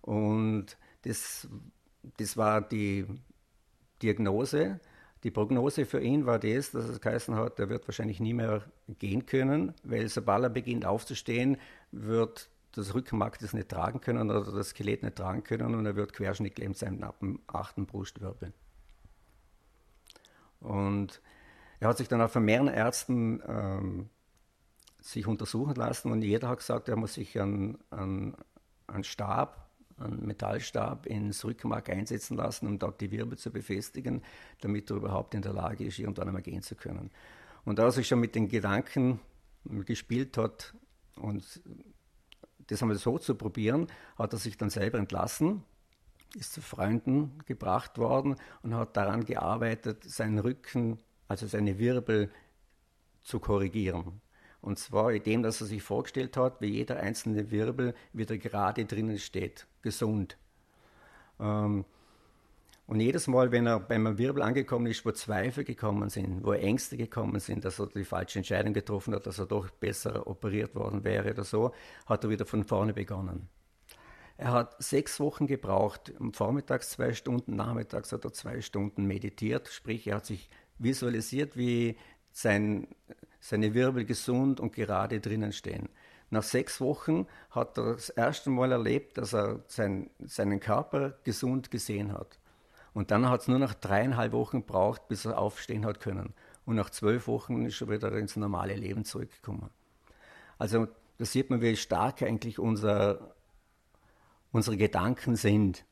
[0.00, 1.48] Und das,
[2.16, 3.06] das war die
[4.02, 4.80] Diagnose.
[5.24, 8.62] Die Prognose für ihn war das, dass es geheißen hat, er wird wahrscheinlich nie mehr
[8.98, 11.56] gehen können, weil sobald er beginnt aufzustehen,
[11.90, 15.96] wird das Rückenmark das nicht tragen können oder das Skelett nicht tragen können und er
[15.96, 18.52] wird querschnittgelähmt sein ab dem achten Brustwirbel.
[20.60, 21.20] Und
[21.80, 24.08] er hat sich dann auch von mehreren Ärzten ähm,
[25.00, 28.36] sich untersuchen lassen und jeder hat gesagt, er muss sich einen, einen,
[28.86, 34.22] einen Stab, einen Metallstab ins Rückenmark einsetzen lassen, um dort die Wirbel zu befestigen,
[34.60, 37.10] damit er überhaupt in der Lage ist, irgendwann einmal gehen zu können.
[37.64, 39.20] Und da er sich schon mit den Gedanken
[39.64, 40.74] gespielt hat
[41.16, 41.60] und
[42.68, 43.86] das einmal so zu probieren,
[44.18, 45.62] hat er sich dann selber entlassen,
[46.34, 50.98] ist zu Freunden gebracht worden und hat daran gearbeitet, seinen Rücken
[51.28, 52.30] also seine Wirbel
[53.22, 54.20] zu korrigieren.
[54.60, 59.18] Und zwar indem, dass er sich vorgestellt hat, wie jeder einzelne Wirbel wieder gerade drinnen
[59.18, 60.36] steht, gesund.
[61.38, 61.84] Ähm,
[62.86, 66.96] und jedes Mal, wenn er beim Wirbel angekommen ist, wo Zweifel gekommen sind, wo Ängste
[66.96, 71.02] gekommen sind, dass er die falsche Entscheidung getroffen hat, dass er doch besser operiert worden
[71.02, 71.72] wäre oder so,
[72.06, 73.48] hat er wieder von vorne begonnen.
[74.36, 80.06] Er hat sechs Wochen gebraucht, vormittags zwei Stunden, nachmittags hat er zwei Stunden meditiert, sprich
[80.06, 81.96] er hat sich visualisiert, wie
[82.30, 82.86] sein,
[83.40, 85.88] seine Wirbel gesund und gerade drinnen stehen.
[86.30, 91.70] Nach sechs Wochen hat er das erste Mal erlebt, dass er sein, seinen Körper gesund
[91.70, 92.38] gesehen hat.
[92.96, 96.32] Und dann hat es nur noch dreieinhalb Wochen gebraucht, bis er aufstehen hat können.
[96.64, 99.68] Und nach zwölf Wochen ist er wieder ins normale Leben zurückgekommen.
[100.56, 103.34] Also da sieht man, wie stark eigentlich unser,
[104.50, 105.84] unsere Gedanken sind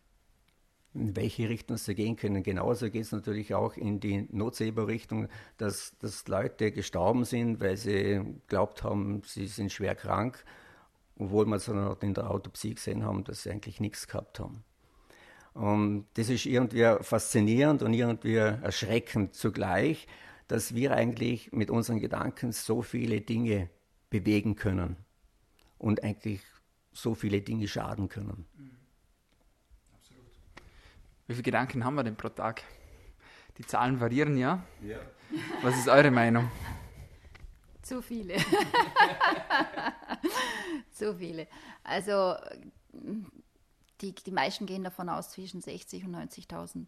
[0.94, 2.42] in welche Richtung sie gehen können.
[2.42, 8.22] Genauso geht es natürlich auch in die Nocebo-Richtung, dass, dass Leute gestorben sind, weil sie
[8.46, 10.42] glaubt haben, sie sind schwer krank,
[11.18, 14.64] obwohl wir es dann in der Autopsie gesehen haben, dass sie eigentlich nichts gehabt haben.
[15.54, 20.08] Und das ist irgendwie faszinierend und irgendwie erschreckend zugleich,
[20.48, 23.70] dass wir eigentlich mit unseren Gedanken so viele Dinge
[24.10, 24.96] bewegen können
[25.78, 26.42] und eigentlich
[26.92, 28.46] so viele Dinge schaden können.
[28.56, 28.84] Mhm.
[31.26, 32.62] Wie viele Gedanken haben wir denn pro Tag?
[33.56, 34.62] Die Zahlen variieren ja.
[34.82, 34.98] ja.
[35.62, 36.50] Was ist eure Meinung?
[37.80, 38.36] Zu viele.
[40.90, 41.46] Zu viele.
[41.82, 42.34] Also
[44.12, 46.86] die, die meisten gehen davon aus zwischen 60 und 90.000.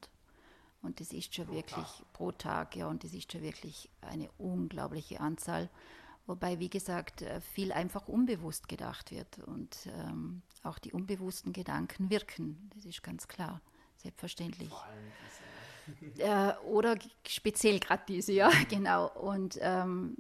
[0.83, 2.13] Und das ist schon pro wirklich Tag.
[2.13, 5.69] pro Tag, ja, und das ist schon wirklich eine unglaubliche Anzahl.
[6.27, 7.25] Wobei, wie gesagt,
[7.55, 9.39] viel einfach unbewusst gedacht wird.
[9.47, 13.61] Und ähm, auch die unbewussten Gedanken wirken, das ist ganz klar
[13.97, 14.73] selbstverständlich.
[16.19, 19.09] Äh, oder speziell gerade diese, ja, genau.
[19.09, 20.17] Und ähm,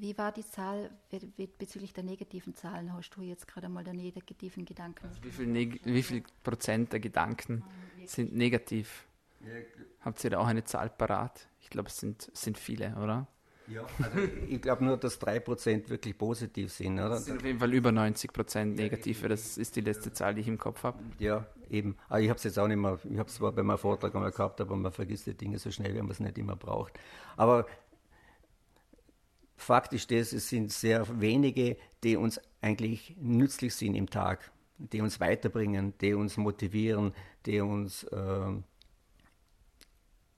[0.00, 0.90] wie war die Zahl
[1.58, 2.92] bezüglich der negativen Zahlen?
[2.92, 5.06] Hast du jetzt gerade mal der negativen Gedanken?
[5.06, 7.64] Also wie, viel wie viel Prozent der Gedanken
[8.04, 9.06] sind negativ?
[10.00, 11.48] Habt ihr da auch eine Zahl parat?
[11.60, 13.26] Ich glaube, es sind, sind viele, oder?
[13.68, 16.94] Ja, also ich glaube nur, dass 3% wirklich positiv sind.
[16.94, 17.10] Oder?
[17.10, 20.48] Das sind auf jeden Fall über 90% negative, das ist die letzte Zahl, die ich
[20.48, 20.98] im Kopf habe.
[21.18, 21.96] Ja, eben.
[22.08, 24.14] Aber ich habe es jetzt auch nicht mehr, ich habe es zwar bei meinem Vortrag
[24.14, 26.98] einmal gehabt, aber man vergisst die Dinge so schnell, wenn man es nicht immer braucht.
[27.36, 27.66] Aber
[29.58, 35.00] Fakt ist das, es sind sehr wenige, die uns eigentlich nützlich sind im Tag, die
[35.00, 37.12] uns weiterbringen, die uns motivieren,
[37.44, 38.52] die uns äh,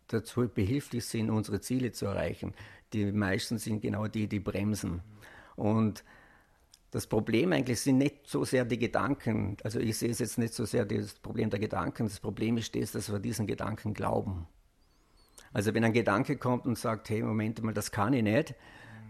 [0.08, 2.54] dazu behilflich sind, unsere Ziele zu erreichen
[2.92, 5.00] die meisten sind genau die, die bremsen.
[5.56, 6.04] Und
[6.90, 10.54] das Problem eigentlich sind nicht so sehr die Gedanken, also ich sehe es jetzt nicht
[10.54, 14.46] so sehr das Problem der Gedanken, das Problem ist das, dass wir diesen Gedanken glauben.
[15.52, 18.54] Also wenn ein Gedanke kommt und sagt, hey, Moment mal, das kann ich nicht,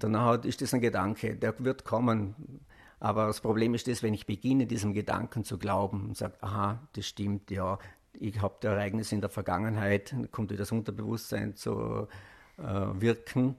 [0.04, 2.34] dann ist das ein Gedanke, der wird kommen.
[2.98, 6.86] Aber das Problem ist das, wenn ich beginne, diesem Gedanken zu glauben und sage, aha,
[6.92, 7.78] das stimmt, ja,
[8.12, 12.08] ich habe Ereignisse in der Vergangenheit, kommt das Unterbewusstsein zu
[12.58, 13.56] äh, wirken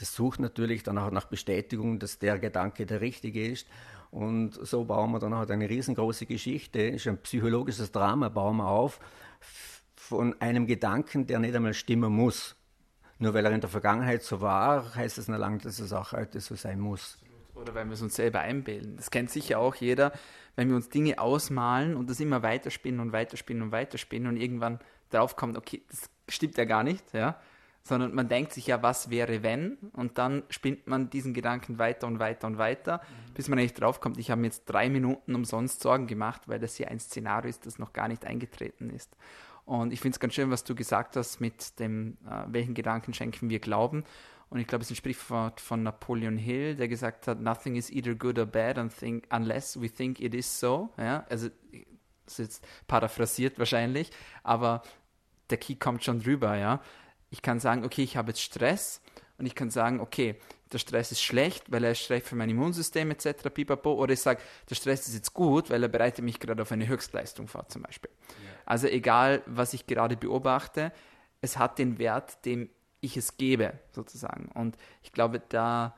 [0.00, 3.66] das sucht natürlich dann auch nach Bestätigung, dass der Gedanke der richtige ist.
[4.10, 8.68] Und so bauen wir dann halt eine riesengroße Geschichte, ist ein psychologisches Drama, bauen wir
[8.68, 8.98] auf
[9.94, 12.56] von einem Gedanken, der nicht einmal stimmen muss.
[13.20, 16.12] Nur weil er in der Vergangenheit so war, heißt es nicht lange, dass es auch
[16.12, 17.18] heute so sein muss.
[17.54, 18.96] Oder weil wir es uns selber einbilden.
[18.96, 20.12] Das kennt sicher auch jeder,
[20.56, 24.78] wenn wir uns Dinge ausmalen und das immer weiterspinnen und weiterspinnen und weiterspinnen und irgendwann
[25.10, 27.38] drauf kommt, okay, das stimmt ja gar nicht, ja.
[27.82, 29.76] Sondern man denkt sich ja, was wäre wenn?
[29.92, 33.34] Und dann spinnt man diesen Gedanken weiter und weiter und weiter, mhm.
[33.34, 36.76] bis man eigentlich draufkommt, ich habe mir jetzt drei Minuten umsonst Sorgen gemacht, weil das
[36.76, 39.14] hier ein Szenario ist, das noch gar nicht eingetreten ist.
[39.64, 43.14] Und ich finde es ganz schön, was du gesagt hast mit dem, äh, welchen Gedanken
[43.14, 44.04] schenken wir Glauben.
[44.50, 47.88] Und ich glaube, es ist ein Sprichwort von Napoleon Hill, der gesagt hat, nothing is
[47.88, 48.78] either good or bad
[49.30, 50.90] unless we think it is so.
[50.98, 51.24] Ja?
[51.30, 51.50] Also,
[52.24, 54.10] das ist jetzt paraphrasiert wahrscheinlich,
[54.42, 54.82] aber
[55.50, 56.56] der Key kommt schon drüber.
[56.56, 56.82] Ja?
[57.30, 59.00] Ich kann sagen, okay, ich habe jetzt Stress
[59.38, 60.36] und ich kann sagen, okay,
[60.72, 63.50] der Stress ist schlecht, weil er ist schlecht für mein Immunsystem etc.
[63.52, 63.92] Pipapo.
[63.94, 66.86] Oder ich sage, der Stress ist jetzt gut, weil er bereitet mich gerade auf eine
[66.86, 68.10] Höchstleistung vor zum Beispiel.
[68.28, 68.50] Ja.
[68.66, 70.92] Also egal, was ich gerade beobachte,
[71.40, 74.48] es hat den Wert, dem ich es gebe, sozusagen.
[74.52, 75.96] Und ich glaube, da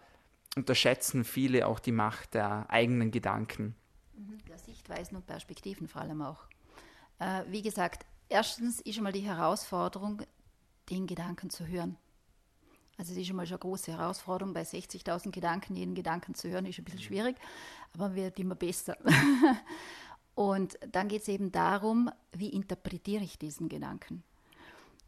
[0.57, 3.75] unterschätzen viele auch die Macht der eigenen Gedanken.
[4.15, 6.47] Mhm, der Sichtweisen und Perspektiven vor allem auch.
[7.19, 10.23] Äh, wie gesagt, erstens ist schon mal die Herausforderung,
[10.91, 11.97] den Gedanken zu hören.
[13.03, 16.49] Also es ist schon mal schon eine große Herausforderung, bei 60.000 Gedanken jeden Gedanken zu
[16.49, 17.05] hören, ist ein bisschen mhm.
[17.05, 17.37] schwierig,
[17.95, 18.97] aber wird immer besser.
[20.37, 24.23] und dann geht es eben darum, wie interpretiere ich diesen Gedanken.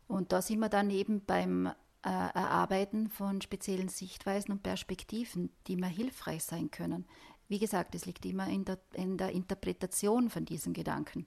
[0.09, 1.71] Und da sind wir dann eben beim äh,
[2.03, 7.07] Erarbeiten von speziellen Sichtweisen und Perspektiven, die mir hilfreich sein können.
[7.47, 11.27] Wie gesagt, es liegt immer in der, in der Interpretation von diesen Gedanken.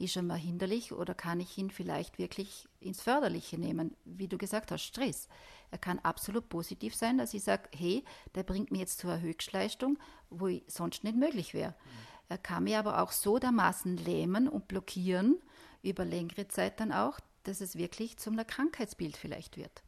[0.00, 3.94] Ist er mal hinderlich oder kann ich ihn vielleicht wirklich ins Förderliche nehmen?
[4.04, 5.28] Wie du gesagt hast, Stress.
[5.70, 8.04] Er kann absolut positiv sein, dass ich sage, hey,
[8.34, 9.98] der bringt mir jetzt zu einer Höchstleistung,
[10.30, 11.74] wo ich sonst nicht möglich wäre.
[12.28, 15.38] Er kann mir aber auch so dermaßen lähmen und blockieren,
[15.82, 19.82] über längere Zeit dann auch, dass es wirklich zum Krankheitsbild vielleicht wird.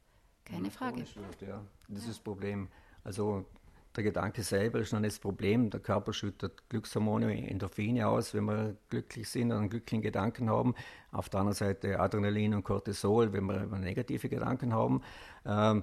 [0.44, 1.04] Keine Frage.
[1.14, 1.64] Wird, ja.
[1.88, 2.68] Das ist das Problem.
[3.04, 3.46] Also
[3.96, 5.70] der Gedanke selber ist noch nicht das Problem.
[5.70, 10.74] Der Körper schüttet Glückshormone, Endorphine aus, wenn wir glücklich sind und einen glücklichen Gedanken haben.
[11.10, 15.02] Auf der anderen Seite Adrenalin und Cortisol, wenn wir negative Gedanken haben.
[15.44, 15.82] Ähm,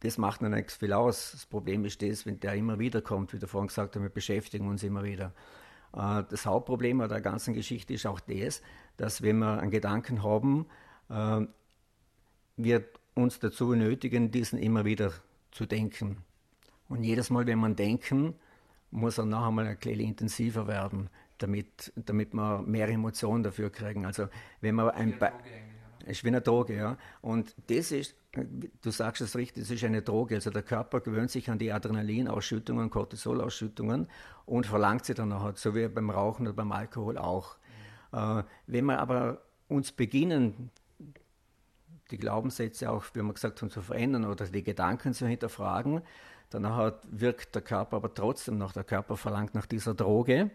[0.00, 1.32] das macht noch nichts viel aus.
[1.32, 4.10] Das Problem ist das, wenn der immer wieder kommt, wie du vorhin gesagt hast, wir
[4.10, 5.32] beschäftigen uns immer wieder.
[5.92, 8.62] Äh, das Hauptproblem der ganzen Geschichte ist auch das,
[8.96, 10.66] dass wenn wir einen Gedanken haben,
[11.08, 11.40] äh,
[12.56, 15.12] wir uns dazu nötigen, diesen immer wieder
[15.50, 16.18] zu denken.
[16.88, 18.34] Und jedes Mal, wenn man denken,
[18.90, 24.06] muss er noch einmal ein bisschen intensiver werden, damit, damit wir mehr Emotionen dafür kriegen.
[24.06, 24.28] Also
[24.60, 25.32] wenn man ein Droge
[26.06, 26.96] ist wie eine Droge, ja.
[27.20, 30.36] Und das ist, du sagst es richtig, das ist eine Droge.
[30.36, 34.08] Also der Körper gewöhnt sich an die Adrenalinausschüttungen, Cortisolausschüttungen
[34.46, 37.56] und verlangt sie dann nachher, so wie beim Rauchen oder beim Alkohol auch.
[38.12, 38.18] Mhm.
[38.18, 40.70] Äh, wenn wir aber uns beginnen,
[42.10, 46.02] die Glaubenssätze auch, wie wir gesagt haben, zu verändern oder die Gedanken zu hinterfragen,
[46.54, 50.52] Danach wirkt der Körper aber trotzdem noch, der Körper verlangt nach dieser Droge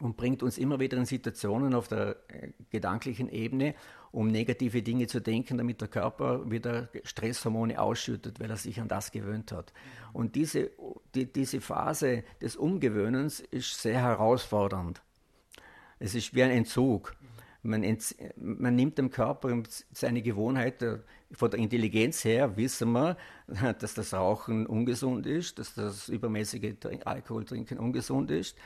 [0.00, 3.76] und bringt uns immer wieder in Situationen auf der äh, gedanklichen Ebene,
[4.10, 8.88] um negative Dinge zu denken, damit der Körper wieder Stresshormone ausschüttet, weil er sich an
[8.88, 9.72] das gewöhnt hat.
[10.12, 10.72] Und diese,
[11.14, 15.02] die, diese Phase des Umgewöhnens ist sehr herausfordernd.
[16.00, 17.14] Es ist wie ein Entzug.
[17.62, 17.86] Man,
[18.38, 20.84] man, nimmt dem Körper seine Gewohnheit,
[21.32, 23.16] von der Intelligenz her wissen wir,
[23.78, 28.56] dass das Rauchen ungesund ist, dass das übermäßige Alkoholtrinken ungesund ist.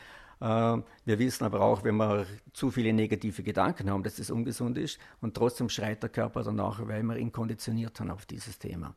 [0.40, 4.78] Äh, wir wissen aber auch, wenn wir zu viele negative Gedanken haben, dass das ungesund
[4.78, 8.94] ist und trotzdem schreit der Körper danach, weil wir ihn konditioniert haben auf dieses Thema.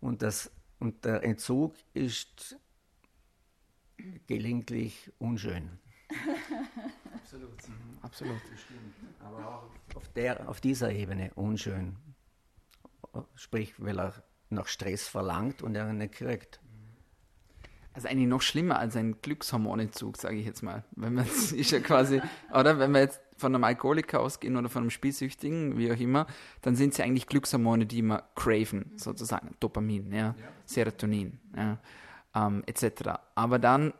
[0.00, 2.56] Und, das, und der Entzug ist
[4.26, 5.78] gelegentlich unschön.
[7.14, 7.68] absolut.
[7.68, 8.40] Mhm, absolut.
[9.20, 11.96] Aber auch auf, der, auf dieser Ebene unschön.
[13.34, 14.14] Sprich, weil er
[14.50, 16.60] nach Stress verlangt und er ihn nicht kriegt.
[17.92, 20.84] Also eigentlich noch schlimmer als ein Glückshormonentzug, sage ich jetzt mal.
[20.92, 22.20] Wenn man ist ja quasi,
[22.52, 26.26] oder wenn wir jetzt von einem Alkoholiker ausgehen oder von einem Spielsüchtigen, wie auch immer,
[26.60, 29.56] dann sind es ja eigentlich Glückshormone, die immer craven, sozusagen.
[29.60, 30.34] Dopamin, ja, ja.
[30.66, 31.78] Serotonin, ja,
[32.34, 33.10] ähm, etc.
[33.34, 33.94] Aber dann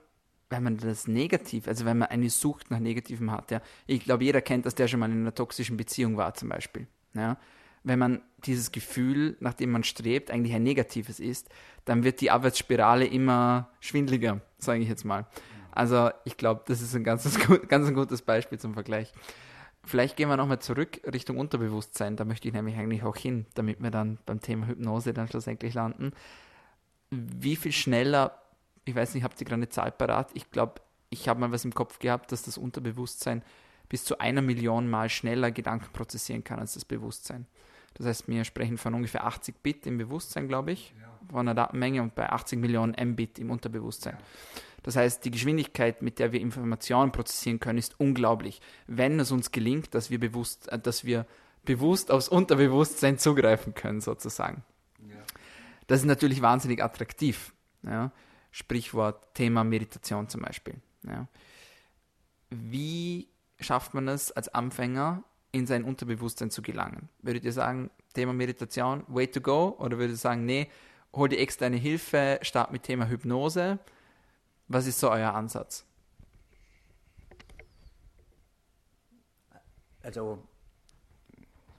[0.48, 4.24] wenn man das negativ, also wenn man eine Sucht nach Negativem hat, ja, ich glaube,
[4.24, 7.36] jeder kennt das, der schon mal in einer toxischen Beziehung war zum Beispiel, ja,
[7.86, 11.48] wenn man dieses Gefühl, nach dem man strebt, eigentlich ein negatives ist,
[11.84, 15.26] dann wird die Abwärtsspirale immer schwindliger, sage ich jetzt mal.
[15.70, 19.12] Also ich glaube, das ist ein ganz, ganz ein gutes Beispiel zum Vergleich.
[19.84, 23.80] Vielleicht gehen wir nochmal zurück Richtung Unterbewusstsein, da möchte ich nämlich eigentlich auch hin, damit
[23.82, 26.12] wir dann beim Thema Hypnose dann schlussendlich landen.
[27.10, 28.42] Wie viel schneller
[28.86, 30.30] ich weiß nicht, habt ihr gerade eine Zahl parat?
[30.34, 33.42] Ich glaube, ich habe mal was im Kopf gehabt, dass das Unterbewusstsein
[33.88, 37.46] bis zu einer Million Mal schneller Gedanken prozessieren kann als das Bewusstsein.
[37.96, 41.08] Das heißt, wir sprechen von ungefähr 80 Bit im Bewusstsein, glaube ich, ja.
[41.30, 44.16] von einer Datenmenge und bei 80 Millionen Mbit im Unterbewusstsein.
[44.18, 44.24] Ja.
[44.82, 48.60] Das heißt, die Geschwindigkeit, mit der wir Informationen prozessieren können, ist unglaublich.
[48.86, 51.26] Wenn es uns gelingt, dass wir bewusst, äh, dass wir
[51.64, 54.62] bewusst aufs Unterbewusstsein zugreifen können, sozusagen.
[55.08, 55.16] Ja.
[55.86, 57.52] Das ist natürlich wahnsinnig attraktiv.
[57.82, 58.12] Ja?
[58.52, 60.76] Sprichwort Thema Meditation zum Beispiel.
[61.02, 61.26] Ja?
[62.50, 63.28] Wie
[63.58, 65.24] schafft man es als Anfänger,
[65.56, 67.08] in sein Unterbewusstsein zu gelangen?
[67.22, 69.74] Würdet ihr sagen, Thema Meditation, way to go?
[69.78, 70.68] Oder würdet ihr sagen, nee,
[71.14, 73.78] hol dir externe Hilfe, start mit Thema Hypnose?
[74.68, 75.86] Was ist so euer Ansatz?
[80.02, 80.46] Also,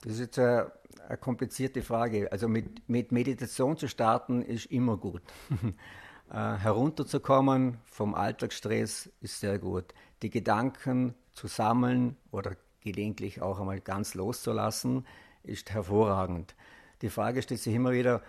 [0.01, 0.71] das ist jetzt eine,
[1.07, 2.31] eine komplizierte Frage.
[2.31, 5.21] Also mit, mit Meditation zu starten ist immer gut.
[6.31, 9.93] äh, herunterzukommen vom Alltagsstress ist sehr gut.
[10.23, 15.05] Die Gedanken zu sammeln oder gelegentlich auch einmal ganz loszulassen,
[15.43, 16.55] ist hervorragend.
[17.01, 18.21] Die Frage stellt sich immer wieder,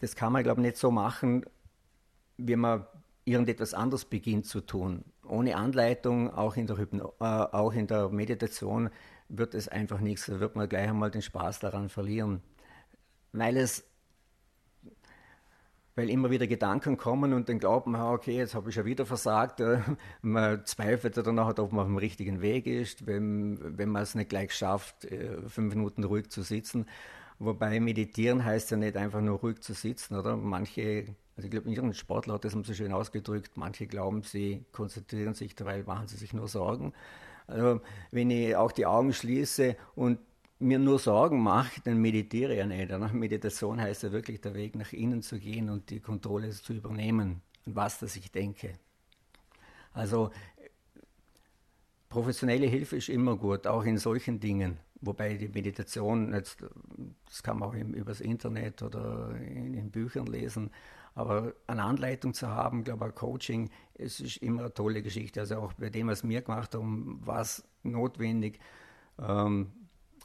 [0.00, 1.44] das kann man, glaube ich, nicht so machen,
[2.36, 2.86] wie man
[3.24, 5.04] irgendetwas anderes beginnt zu tun.
[5.24, 8.90] Ohne Anleitung, auch in der, Hypno äh, auch in der Meditation,
[9.28, 10.26] wird es einfach nichts.
[10.26, 12.42] Da wird man gleich einmal den Spaß daran verlieren.
[13.32, 13.84] Weil es
[15.94, 19.04] weil immer wieder Gedanken kommen und dann glaubt man, okay, jetzt habe ich ja wieder
[19.04, 19.62] versagt.
[20.22, 24.14] Man zweifelt dann nachher, ob man auf dem richtigen Weg ist, wenn, wenn man es
[24.14, 26.86] nicht gleich schafft, äh, fünf Minuten ruhig zu sitzen.
[27.38, 30.36] Wobei meditieren heißt ja nicht einfach nur ruhig zu sitzen, oder?
[30.36, 35.34] Manche, also ich glaube, irgendein Sportler hat das so schön ausgedrückt, manche glauben, sie konzentrieren
[35.34, 36.92] sich, dabei machen sie sich nur Sorgen.
[37.46, 37.80] Also
[38.12, 40.18] wenn ich auch die Augen schließe und
[40.62, 43.12] mir nur Sorgen mache, dann meditiere ich ja nicht.
[43.12, 47.42] Meditation heißt ja wirklich, der Weg nach innen zu gehen und die Kontrolle zu übernehmen,
[47.66, 48.74] was das ich denke.
[49.92, 50.30] Also
[52.08, 54.78] professionelle Hilfe ist immer gut, auch in solchen Dingen.
[55.00, 56.64] Wobei die Meditation, jetzt,
[57.26, 60.70] das kann man auch übers Internet oder in, in, Büchern lesen,
[61.14, 65.40] aber eine Anleitung zu haben, glaube ich, Coaching, es ist immer eine tolle Geschichte.
[65.40, 68.60] Also auch bei dem, was wir gemacht haben, war es notwendig,
[69.18, 69.72] ähm,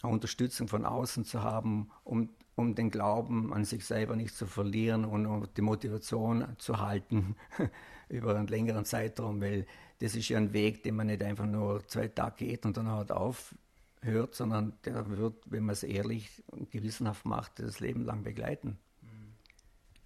[0.07, 5.05] Unterstützung von außen zu haben, um, um den Glauben an sich selber nicht zu verlieren
[5.05, 7.35] und um die Motivation zu halten
[8.09, 9.65] über einen längeren Zeitraum, weil
[9.99, 12.89] das ist ja ein Weg, den man nicht einfach nur zwei Tage geht und dann
[12.89, 18.23] halt aufhört, sondern der wird, wenn man es ehrlich und gewissenhaft macht, das Leben lang
[18.23, 18.77] begleiten.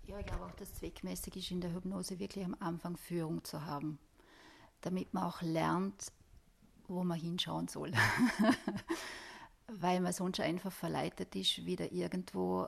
[0.08, 3.66] Ja, ich glaube auch, das zweckmäßig ist in der Hypnose wirklich am Anfang Führung zu
[3.66, 3.98] haben,
[4.82, 6.12] damit man auch lernt,
[6.88, 7.92] wo man hinschauen soll.
[9.80, 12.68] weil man sonst einfach verleitet ist, wieder irgendwo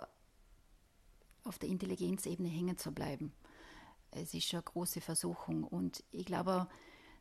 [1.43, 3.33] auf der Intelligenzebene hängen zu bleiben.
[4.11, 6.67] Es ist schon eine große Versuchung und ich glaube,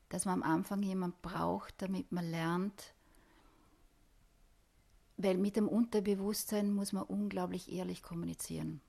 [0.09, 2.95] dass man am Anfang jemand braucht, damit man lernt,
[5.17, 8.81] weil mit dem Unterbewusstsein muss man unglaublich ehrlich kommunizieren,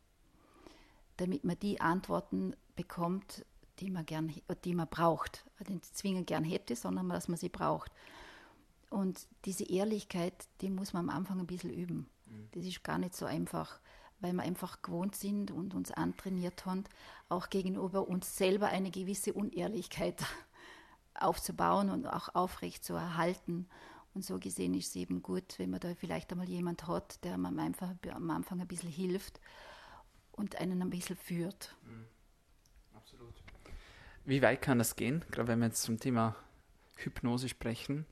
[1.17, 3.45] damit man die Antworten bekommt,
[3.79, 7.91] die man gern, die man braucht, nicht zwingend gern hätte, sondern dass man sie braucht.
[8.93, 12.05] Und diese Ehrlichkeit, die muss man am Anfang ein bisschen üben.
[12.27, 12.49] Mhm.
[12.51, 13.79] Das ist gar nicht so einfach,
[14.19, 16.83] weil wir einfach gewohnt sind und uns antrainiert haben,
[17.27, 20.23] auch gegenüber uns selber eine gewisse Unehrlichkeit
[21.15, 23.67] aufzubauen und auch aufrecht zu erhalten.
[24.13, 27.33] Und so gesehen ist es eben gut, wenn man da vielleicht einmal jemand hat, der
[27.33, 29.41] einem einfach am Anfang ein bisschen hilft
[30.33, 31.75] und einen ein bisschen führt.
[31.81, 32.05] Mhm.
[32.95, 33.33] Absolut.
[34.23, 36.35] Wie weit kann das gehen, gerade wenn wir jetzt zum Thema
[36.97, 38.05] Hypnose sprechen?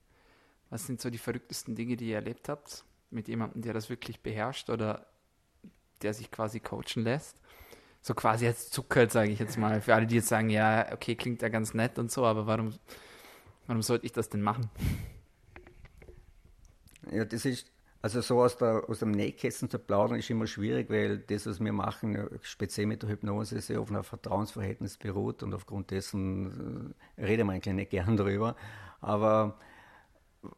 [0.72, 4.22] Was sind so die verrücktesten Dinge, die ihr erlebt habt mit jemandem, der das wirklich
[4.22, 5.06] beherrscht oder
[6.02, 7.36] der sich quasi coachen lässt?
[8.02, 9.82] So quasi jetzt zuckert, sage ich jetzt mal.
[9.82, 12.74] Für alle, die jetzt sagen, ja, okay, klingt ja ganz nett und so, aber warum,
[13.68, 14.70] warum sollte ich das denn machen?
[17.12, 17.70] Ja, das ist,
[18.02, 21.60] also so aus, der, aus dem Nähkästchen zu plaudern, ist immer schwierig, weil das, was
[21.60, 27.26] wir machen, speziell mit der Hypnose, sehr auf einem Vertrauensverhältnis beruht und aufgrund dessen äh,
[27.26, 28.56] reden wir eigentlich nicht gern darüber.
[29.02, 29.60] Aber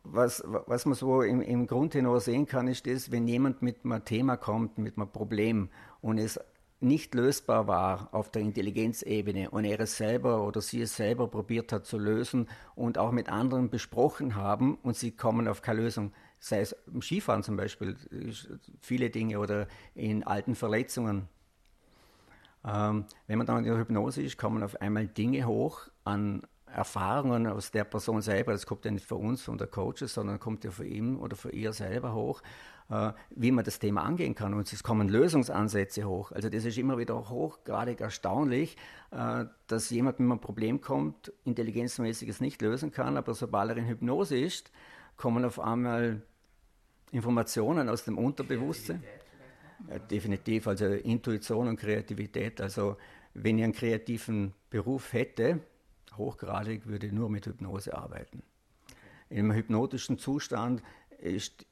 [0.04, 3.84] was, was man so im, im Grund hinaus sehen kann, ist das, wenn jemand mit
[3.84, 5.70] einem Thema kommt, mit einem Problem
[6.02, 6.40] und es
[6.80, 11.72] nicht lösbar war auf der Intelligenzebene und er es selber oder sie es selber probiert
[11.72, 16.12] hat zu lösen und auch mit anderen besprochen haben und sie kommen auf keine Lösung,
[16.40, 17.96] sei es im Skifahren zum Beispiel,
[18.82, 21.30] viele Dinge oder in alten Verletzungen.
[22.66, 26.44] Ähm, wenn man dann in der Hypnose ist, kommen auf einmal Dinge hoch an
[26.74, 30.40] Erfahrungen aus der Person selber, das kommt ja nicht von uns, von der Coaches, sondern
[30.40, 32.42] kommt ja von ihm oder von ihr selber hoch,
[32.90, 34.54] äh, wie man das Thema angehen kann.
[34.54, 36.32] Und es kommen Lösungsansätze hoch.
[36.32, 38.76] Also das ist immer wieder hochgradig erstaunlich,
[39.12, 43.78] äh, dass jemand mit einem Problem kommt, intelligenzmäßig es nicht lösen kann, aber sobald er
[43.78, 44.72] in Hypnose ist,
[45.16, 46.22] kommen auf einmal
[47.12, 49.04] Informationen aus dem Unterbewusstsein.
[49.90, 52.62] Ja, definitiv, also Intuition und Kreativität.
[52.62, 52.98] Also
[53.34, 55.60] wenn ich einen kreativen Beruf hätte,
[56.18, 58.44] hochgradig würde nur mit Hypnose arbeiten.
[59.30, 60.84] Im hypnotischen Zustand
[61.20, 61.66] ist,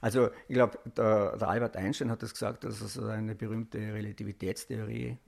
[0.00, 3.78] also ich glaube, der, der, Albert Einstein hat das gesagt, dass er so eine berühmte
[3.78, 5.18] Relativitätstheorie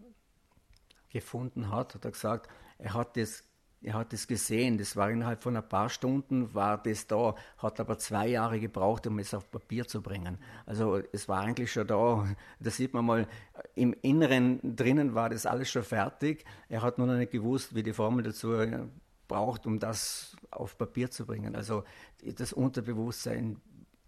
[1.11, 3.45] gefunden hat, hat er gesagt, er hat das
[3.83, 7.81] er hat es gesehen, das war innerhalb von ein paar Stunden, war das da, hat
[7.81, 10.39] aber zwei Jahre gebraucht, um es auf Papier zu bringen.
[10.67, 12.27] Also es war eigentlich schon da,
[12.61, 13.27] da sieht man mal,
[13.75, 16.45] im Inneren drinnen war das alles schon fertig.
[16.69, 18.87] Er hat nur noch nicht gewusst, wie die Formel dazu äh,
[19.29, 21.57] braucht, um das auf Papier zu bringen.
[21.57, 21.85] Also
[22.23, 23.61] das Unterbewusstsein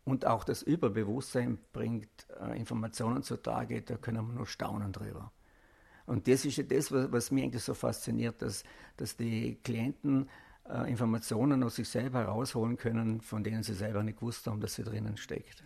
[0.05, 5.33] und auch das Überbewusstsein bringt äh, Informationen zutage, da können wir nur staunen drüber.
[6.07, 8.65] Und das ist ja das, was, was mich eigentlich so fasziniert, dass,
[8.97, 10.29] dass die Klienten
[10.69, 14.75] äh, Informationen aus sich selber herausholen können, von denen sie selber nicht gewusst haben, dass
[14.75, 15.65] sie drinnen steckt.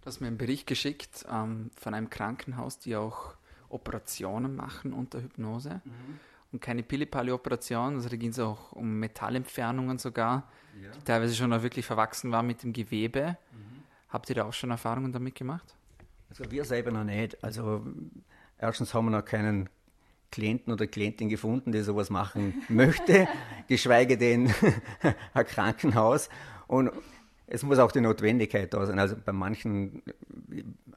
[0.00, 3.34] Du hast mir einen Bericht geschickt ähm, von einem Krankenhaus, die auch
[3.68, 5.80] Operationen machen unter Hypnose.
[5.84, 6.20] Mhm.
[6.52, 10.48] Und keine Pille-Palle-Operationen, also da ging es auch um Metallentfernungen sogar,
[10.80, 10.90] ja.
[10.92, 13.36] die teilweise schon auch wirklich verwachsen waren mit dem Gewebe.
[13.52, 13.82] Mhm.
[14.08, 15.74] Habt ihr da auch schon Erfahrungen damit gemacht?
[16.28, 17.42] Also wir selber noch nicht.
[17.42, 17.84] Also
[18.58, 19.68] Erstens haben wir noch keinen
[20.30, 23.28] Klienten oder Klientin gefunden, die sowas machen möchte,
[23.68, 24.52] geschweige denn
[25.34, 26.28] ein Krankenhaus.
[26.66, 26.90] Und
[27.46, 28.98] es muss auch die Notwendigkeit da sein.
[28.98, 30.02] Also bei manchen,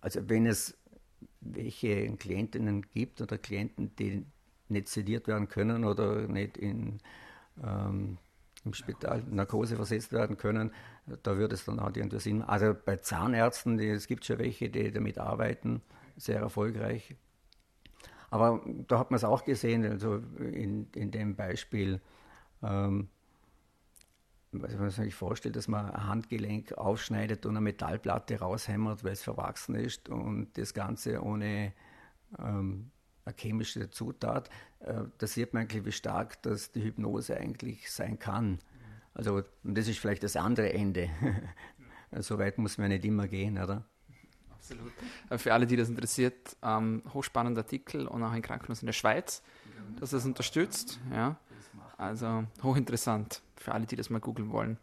[0.02, 0.78] also wenn es
[1.42, 4.26] welche Klientinnen gibt oder Klienten, die
[4.68, 7.00] nicht sediert werden können oder nicht in,
[7.64, 8.18] ähm,
[8.66, 10.72] im Spital Narkose versetzt werden können,
[11.24, 12.42] da würde es dann auch irgendwie Sinn.
[12.42, 15.82] Also bei Zahnärzten, die, es gibt schon welche, die damit arbeiten,
[16.18, 17.16] sehr erfolgreich.
[18.30, 22.00] Aber da hat man es auch gesehen, also in, in dem Beispiel,
[22.62, 23.10] ähm,
[24.52, 29.24] was man sich vorstellt, dass man ein Handgelenk aufschneidet und eine Metallplatte raushämmert, weil es
[29.24, 31.74] verwachsen ist und das Ganze ohne
[32.40, 32.92] ähm,
[33.26, 34.50] eine chemische Zutat,
[34.80, 38.60] äh, da sieht man eigentlich, wie stark das die Hypnose eigentlich sein kann.
[39.14, 41.10] Also das ist vielleicht das andere Ende.
[42.20, 43.89] so weit muss man nicht immer gehen, oder?
[44.60, 44.92] Absolut.
[45.30, 48.94] Äh, für alle, die das interessiert, ähm, hochspannender Artikel und auch ein Krankenhaus in der
[48.94, 49.42] Schweiz,
[50.00, 51.00] das das unterstützt.
[51.12, 51.38] Ja.
[51.98, 54.78] Also hochinteressant für alle, die das mal googeln wollen.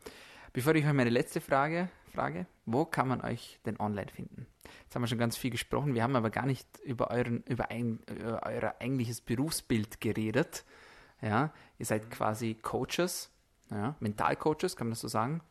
[0.53, 4.47] Bevor ich euch meine letzte Frage frage, wo kann man euch denn online finden?
[4.85, 7.70] Jetzt haben wir schon ganz viel gesprochen, wir haben aber gar nicht über, euren, über,
[7.70, 10.64] ein, über euer eigentliches Berufsbild geredet.
[11.20, 13.31] Ja, ihr seid quasi Coaches,
[13.70, 15.43] ja, Mentalcoaches, kann man das so sagen?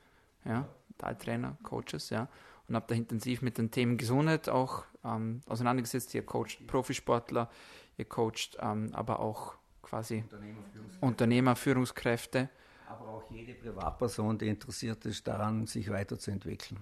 [0.43, 2.27] Ja, Mentaltrainer, Coaches, ja
[2.67, 6.13] und habe da intensiv mit den Themen Gesundheit auch ähm, auseinandergesetzt.
[6.15, 7.49] Ihr coacht Profisportler,
[7.97, 11.05] ihr coacht ähm, aber auch quasi Unternehmer, Führungskräfte.
[11.05, 12.49] Unternehmer, Führungskräfte.
[12.87, 16.79] Aber auch jede Privatperson, die interessiert ist, daran sich weiterzuentwickeln.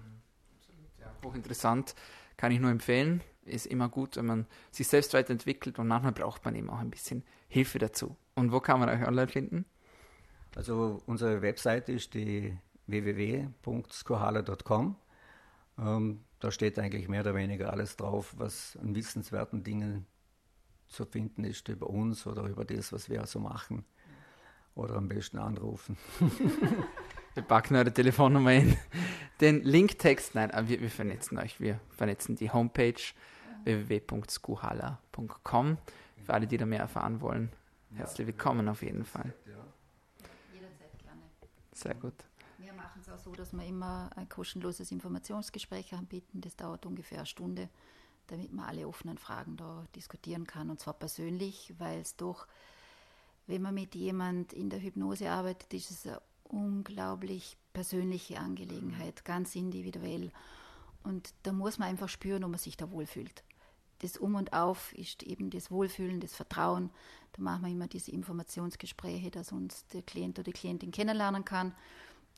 [0.58, 1.14] Absolut, ja.
[1.24, 1.96] Hochinteressant,
[2.38, 3.22] kann ich nur empfehlen.
[3.46, 6.90] Ist immer gut, wenn man sich selbst weiterentwickelt und manchmal braucht man eben auch ein
[6.90, 8.16] bisschen Hilfe dazu.
[8.36, 9.66] Und wo kann man euch online finden?
[10.56, 12.58] Also unsere Webseite ist die
[12.88, 14.96] www.skohala.com
[15.80, 20.06] ähm, da steht eigentlich mehr oder weniger alles drauf, was an wissenswerten Dingen
[20.88, 23.86] zu finden ist über uns oder über das, was wir so machen.
[24.76, 25.98] Oder am besten anrufen.
[27.36, 28.76] wir packen eure Telefonnummer in
[29.40, 30.34] den Linktext.
[30.36, 31.58] Nein, wir, wir vernetzen euch.
[31.60, 32.96] Wir vernetzen die Homepage
[33.64, 35.78] www.skuhala.com.
[36.26, 37.52] Für alle, die da mehr erfahren wollen,
[37.94, 39.32] herzlich willkommen auf jeden Fall.
[40.54, 41.22] Jederzeit gerne.
[41.72, 42.16] Sehr gut
[43.10, 46.42] auch so, dass wir immer ein kostenloses Informationsgespräch anbieten.
[46.42, 47.70] Das dauert ungefähr eine Stunde,
[48.28, 50.70] damit man alle offenen Fragen da diskutieren kann.
[50.70, 52.48] Und zwar persönlich, weil es doch,
[53.48, 59.56] wenn man mit jemand in der Hypnose arbeitet, ist es eine unglaublich persönliche Angelegenheit, ganz
[59.56, 60.32] individuell.
[61.04, 63.44] Und da muss man einfach spüren, ob man sich da wohlfühlt.
[64.00, 66.90] Das Um und Auf ist eben das Wohlfühlen, das Vertrauen.
[67.34, 71.74] Da machen wir immer diese Informationsgespräche, dass uns der Klient oder die Klientin kennenlernen kann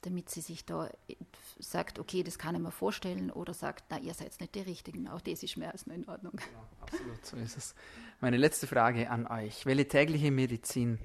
[0.06, 1.16] damit sie sich da äh,
[1.60, 5.08] sagt, okay, das kann ich mir vorstellen, oder sagt, na, ihr seid nicht die Richtigen.
[5.08, 6.34] Auch das ist mehr als nur in Ordnung.
[6.34, 7.76] Genau, absolut, so ist es.
[8.22, 9.66] Meine letzte Frage an euch.
[9.66, 11.00] Welche tägliche Medizin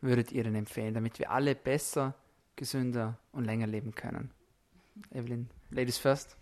[0.00, 2.14] würdet ihr denn empfehlen, damit wir alle besser,
[2.56, 4.30] gesünder und länger leben können?
[5.12, 6.36] Evelyn, Ladies first.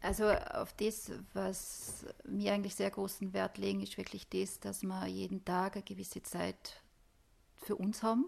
[0.00, 5.06] Also auf das, was mir eigentlich sehr großen Wert legen, ist wirklich das, dass wir
[5.06, 6.82] jeden Tag eine gewisse Zeit
[7.56, 8.26] für uns haben,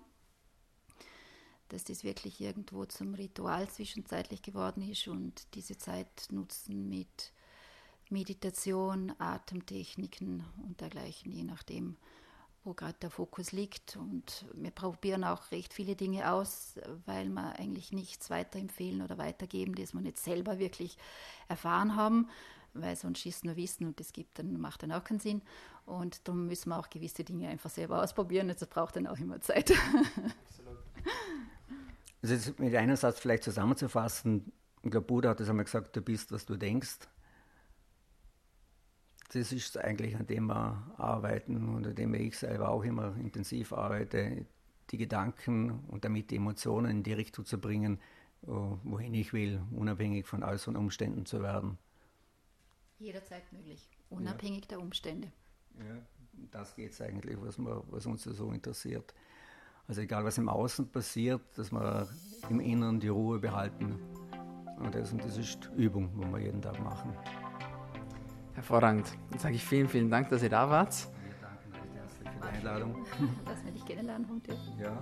[1.72, 7.32] dass das wirklich irgendwo zum Ritual zwischenzeitlich geworden ist und diese Zeit nutzen mit
[8.10, 11.96] Meditation, Atemtechniken und dergleichen, je nachdem,
[12.64, 13.96] wo gerade der Fokus liegt.
[13.96, 16.74] Und wir probieren auch recht viele Dinge aus,
[17.06, 20.98] weil wir eigentlich nichts weiterempfehlen oder weitergeben, das wir nicht selber wirklich
[21.48, 22.28] erfahren haben,
[22.74, 25.42] weil sonst ist nur Wissen und das gibt dann macht dann auch keinen Sinn.
[25.86, 28.48] Und darum müssen wir auch gewisse Dinge einfach selber ausprobieren.
[28.48, 29.70] Das braucht dann auch immer Zeit.
[30.48, 30.78] Absolut.
[32.22, 34.52] Also jetzt mit einem Satz vielleicht zusammenzufassen,
[34.82, 36.98] ich glaube, Buddha hat es einmal gesagt, du bist, was du denkst.
[39.32, 43.72] Das ist eigentlich, an dem wir arbeiten und an dem ich selber auch immer intensiv
[43.72, 44.46] arbeite,
[44.90, 48.00] die Gedanken und damit die Emotionen in die Richtung zu bringen,
[48.42, 51.78] wohin ich will, unabhängig von äußeren Umständen zu werden.
[52.98, 54.68] Jederzeit möglich, unabhängig ja.
[54.70, 55.30] der Umstände.
[55.78, 56.02] Ja,
[56.50, 59.14] das geht es eigentlich, was, man, was uns so interessiert.
[59.90, 62.06] Also egal, was im Außen passiert, dass wir
[62.48, 63.98] im Inneren die Ruhe behalten.
[64.78, 67.12] Und das, und das ist Übung, die wir jeden Tag machen.
[68.54, 69.08] Hervorragend.
[69.30, 71.08] Dann sage ich vielen, vielen Dank, dass ihr da wart.
[71.24, 73.04] Wir danken euch herzlich für die Einladung.
[73.44, 74.52] Dass wir dich kennenlernen konnten.
[74.80, 74.96] Ja,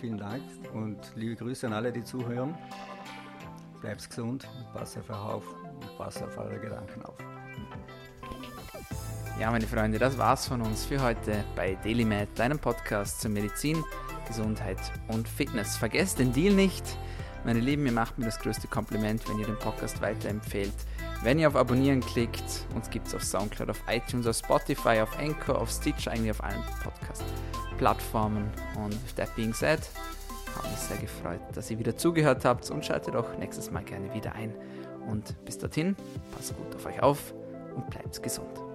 [0.00, 2.54] vielen Dank und liebe Grüße an alle, die zuhören.
[3.82, 7.18] Bleibt gesund, passt auf euch auf und passt auf eure Gedanken auf.
[9.38, 13.84] Ja, meine Freunde, das war's von uns für heute bei DailyMed, deinem Podcast zur Medizin,
[14.26, 15.76] Gesundheit und Fitness.
[15.76, 16.84] Vergesst den Deal nicht.
[17.44, 20.72] Meine Lieben, ihr macht mir das größte Kompliment, wenn ihr den Podcast weiterempfehlt.
[21.22, 25.18] Wenn ihr auf Abonnieren klickt, uns gibt es auf Soundcloud, auf iTunes, auf Spotify, auf
[25.18, 28.44] Anchor, auf Stitch, eigentlich auf allen Podcast-Plattformen.
[28.76, 29.80] Und with that being said,
[30.56, 34.12] habe mich sehr gefreut, dass ihr wieder zugehört habt und schaltet auch nächstes Mal gerne
[34.14, 34.54] wieder ein.
[35.08, 35.96] Und bis dorthin,
[36.36, 37.34] passt gut auf euch auf
[37.74, 38.71] und bleibt gesund.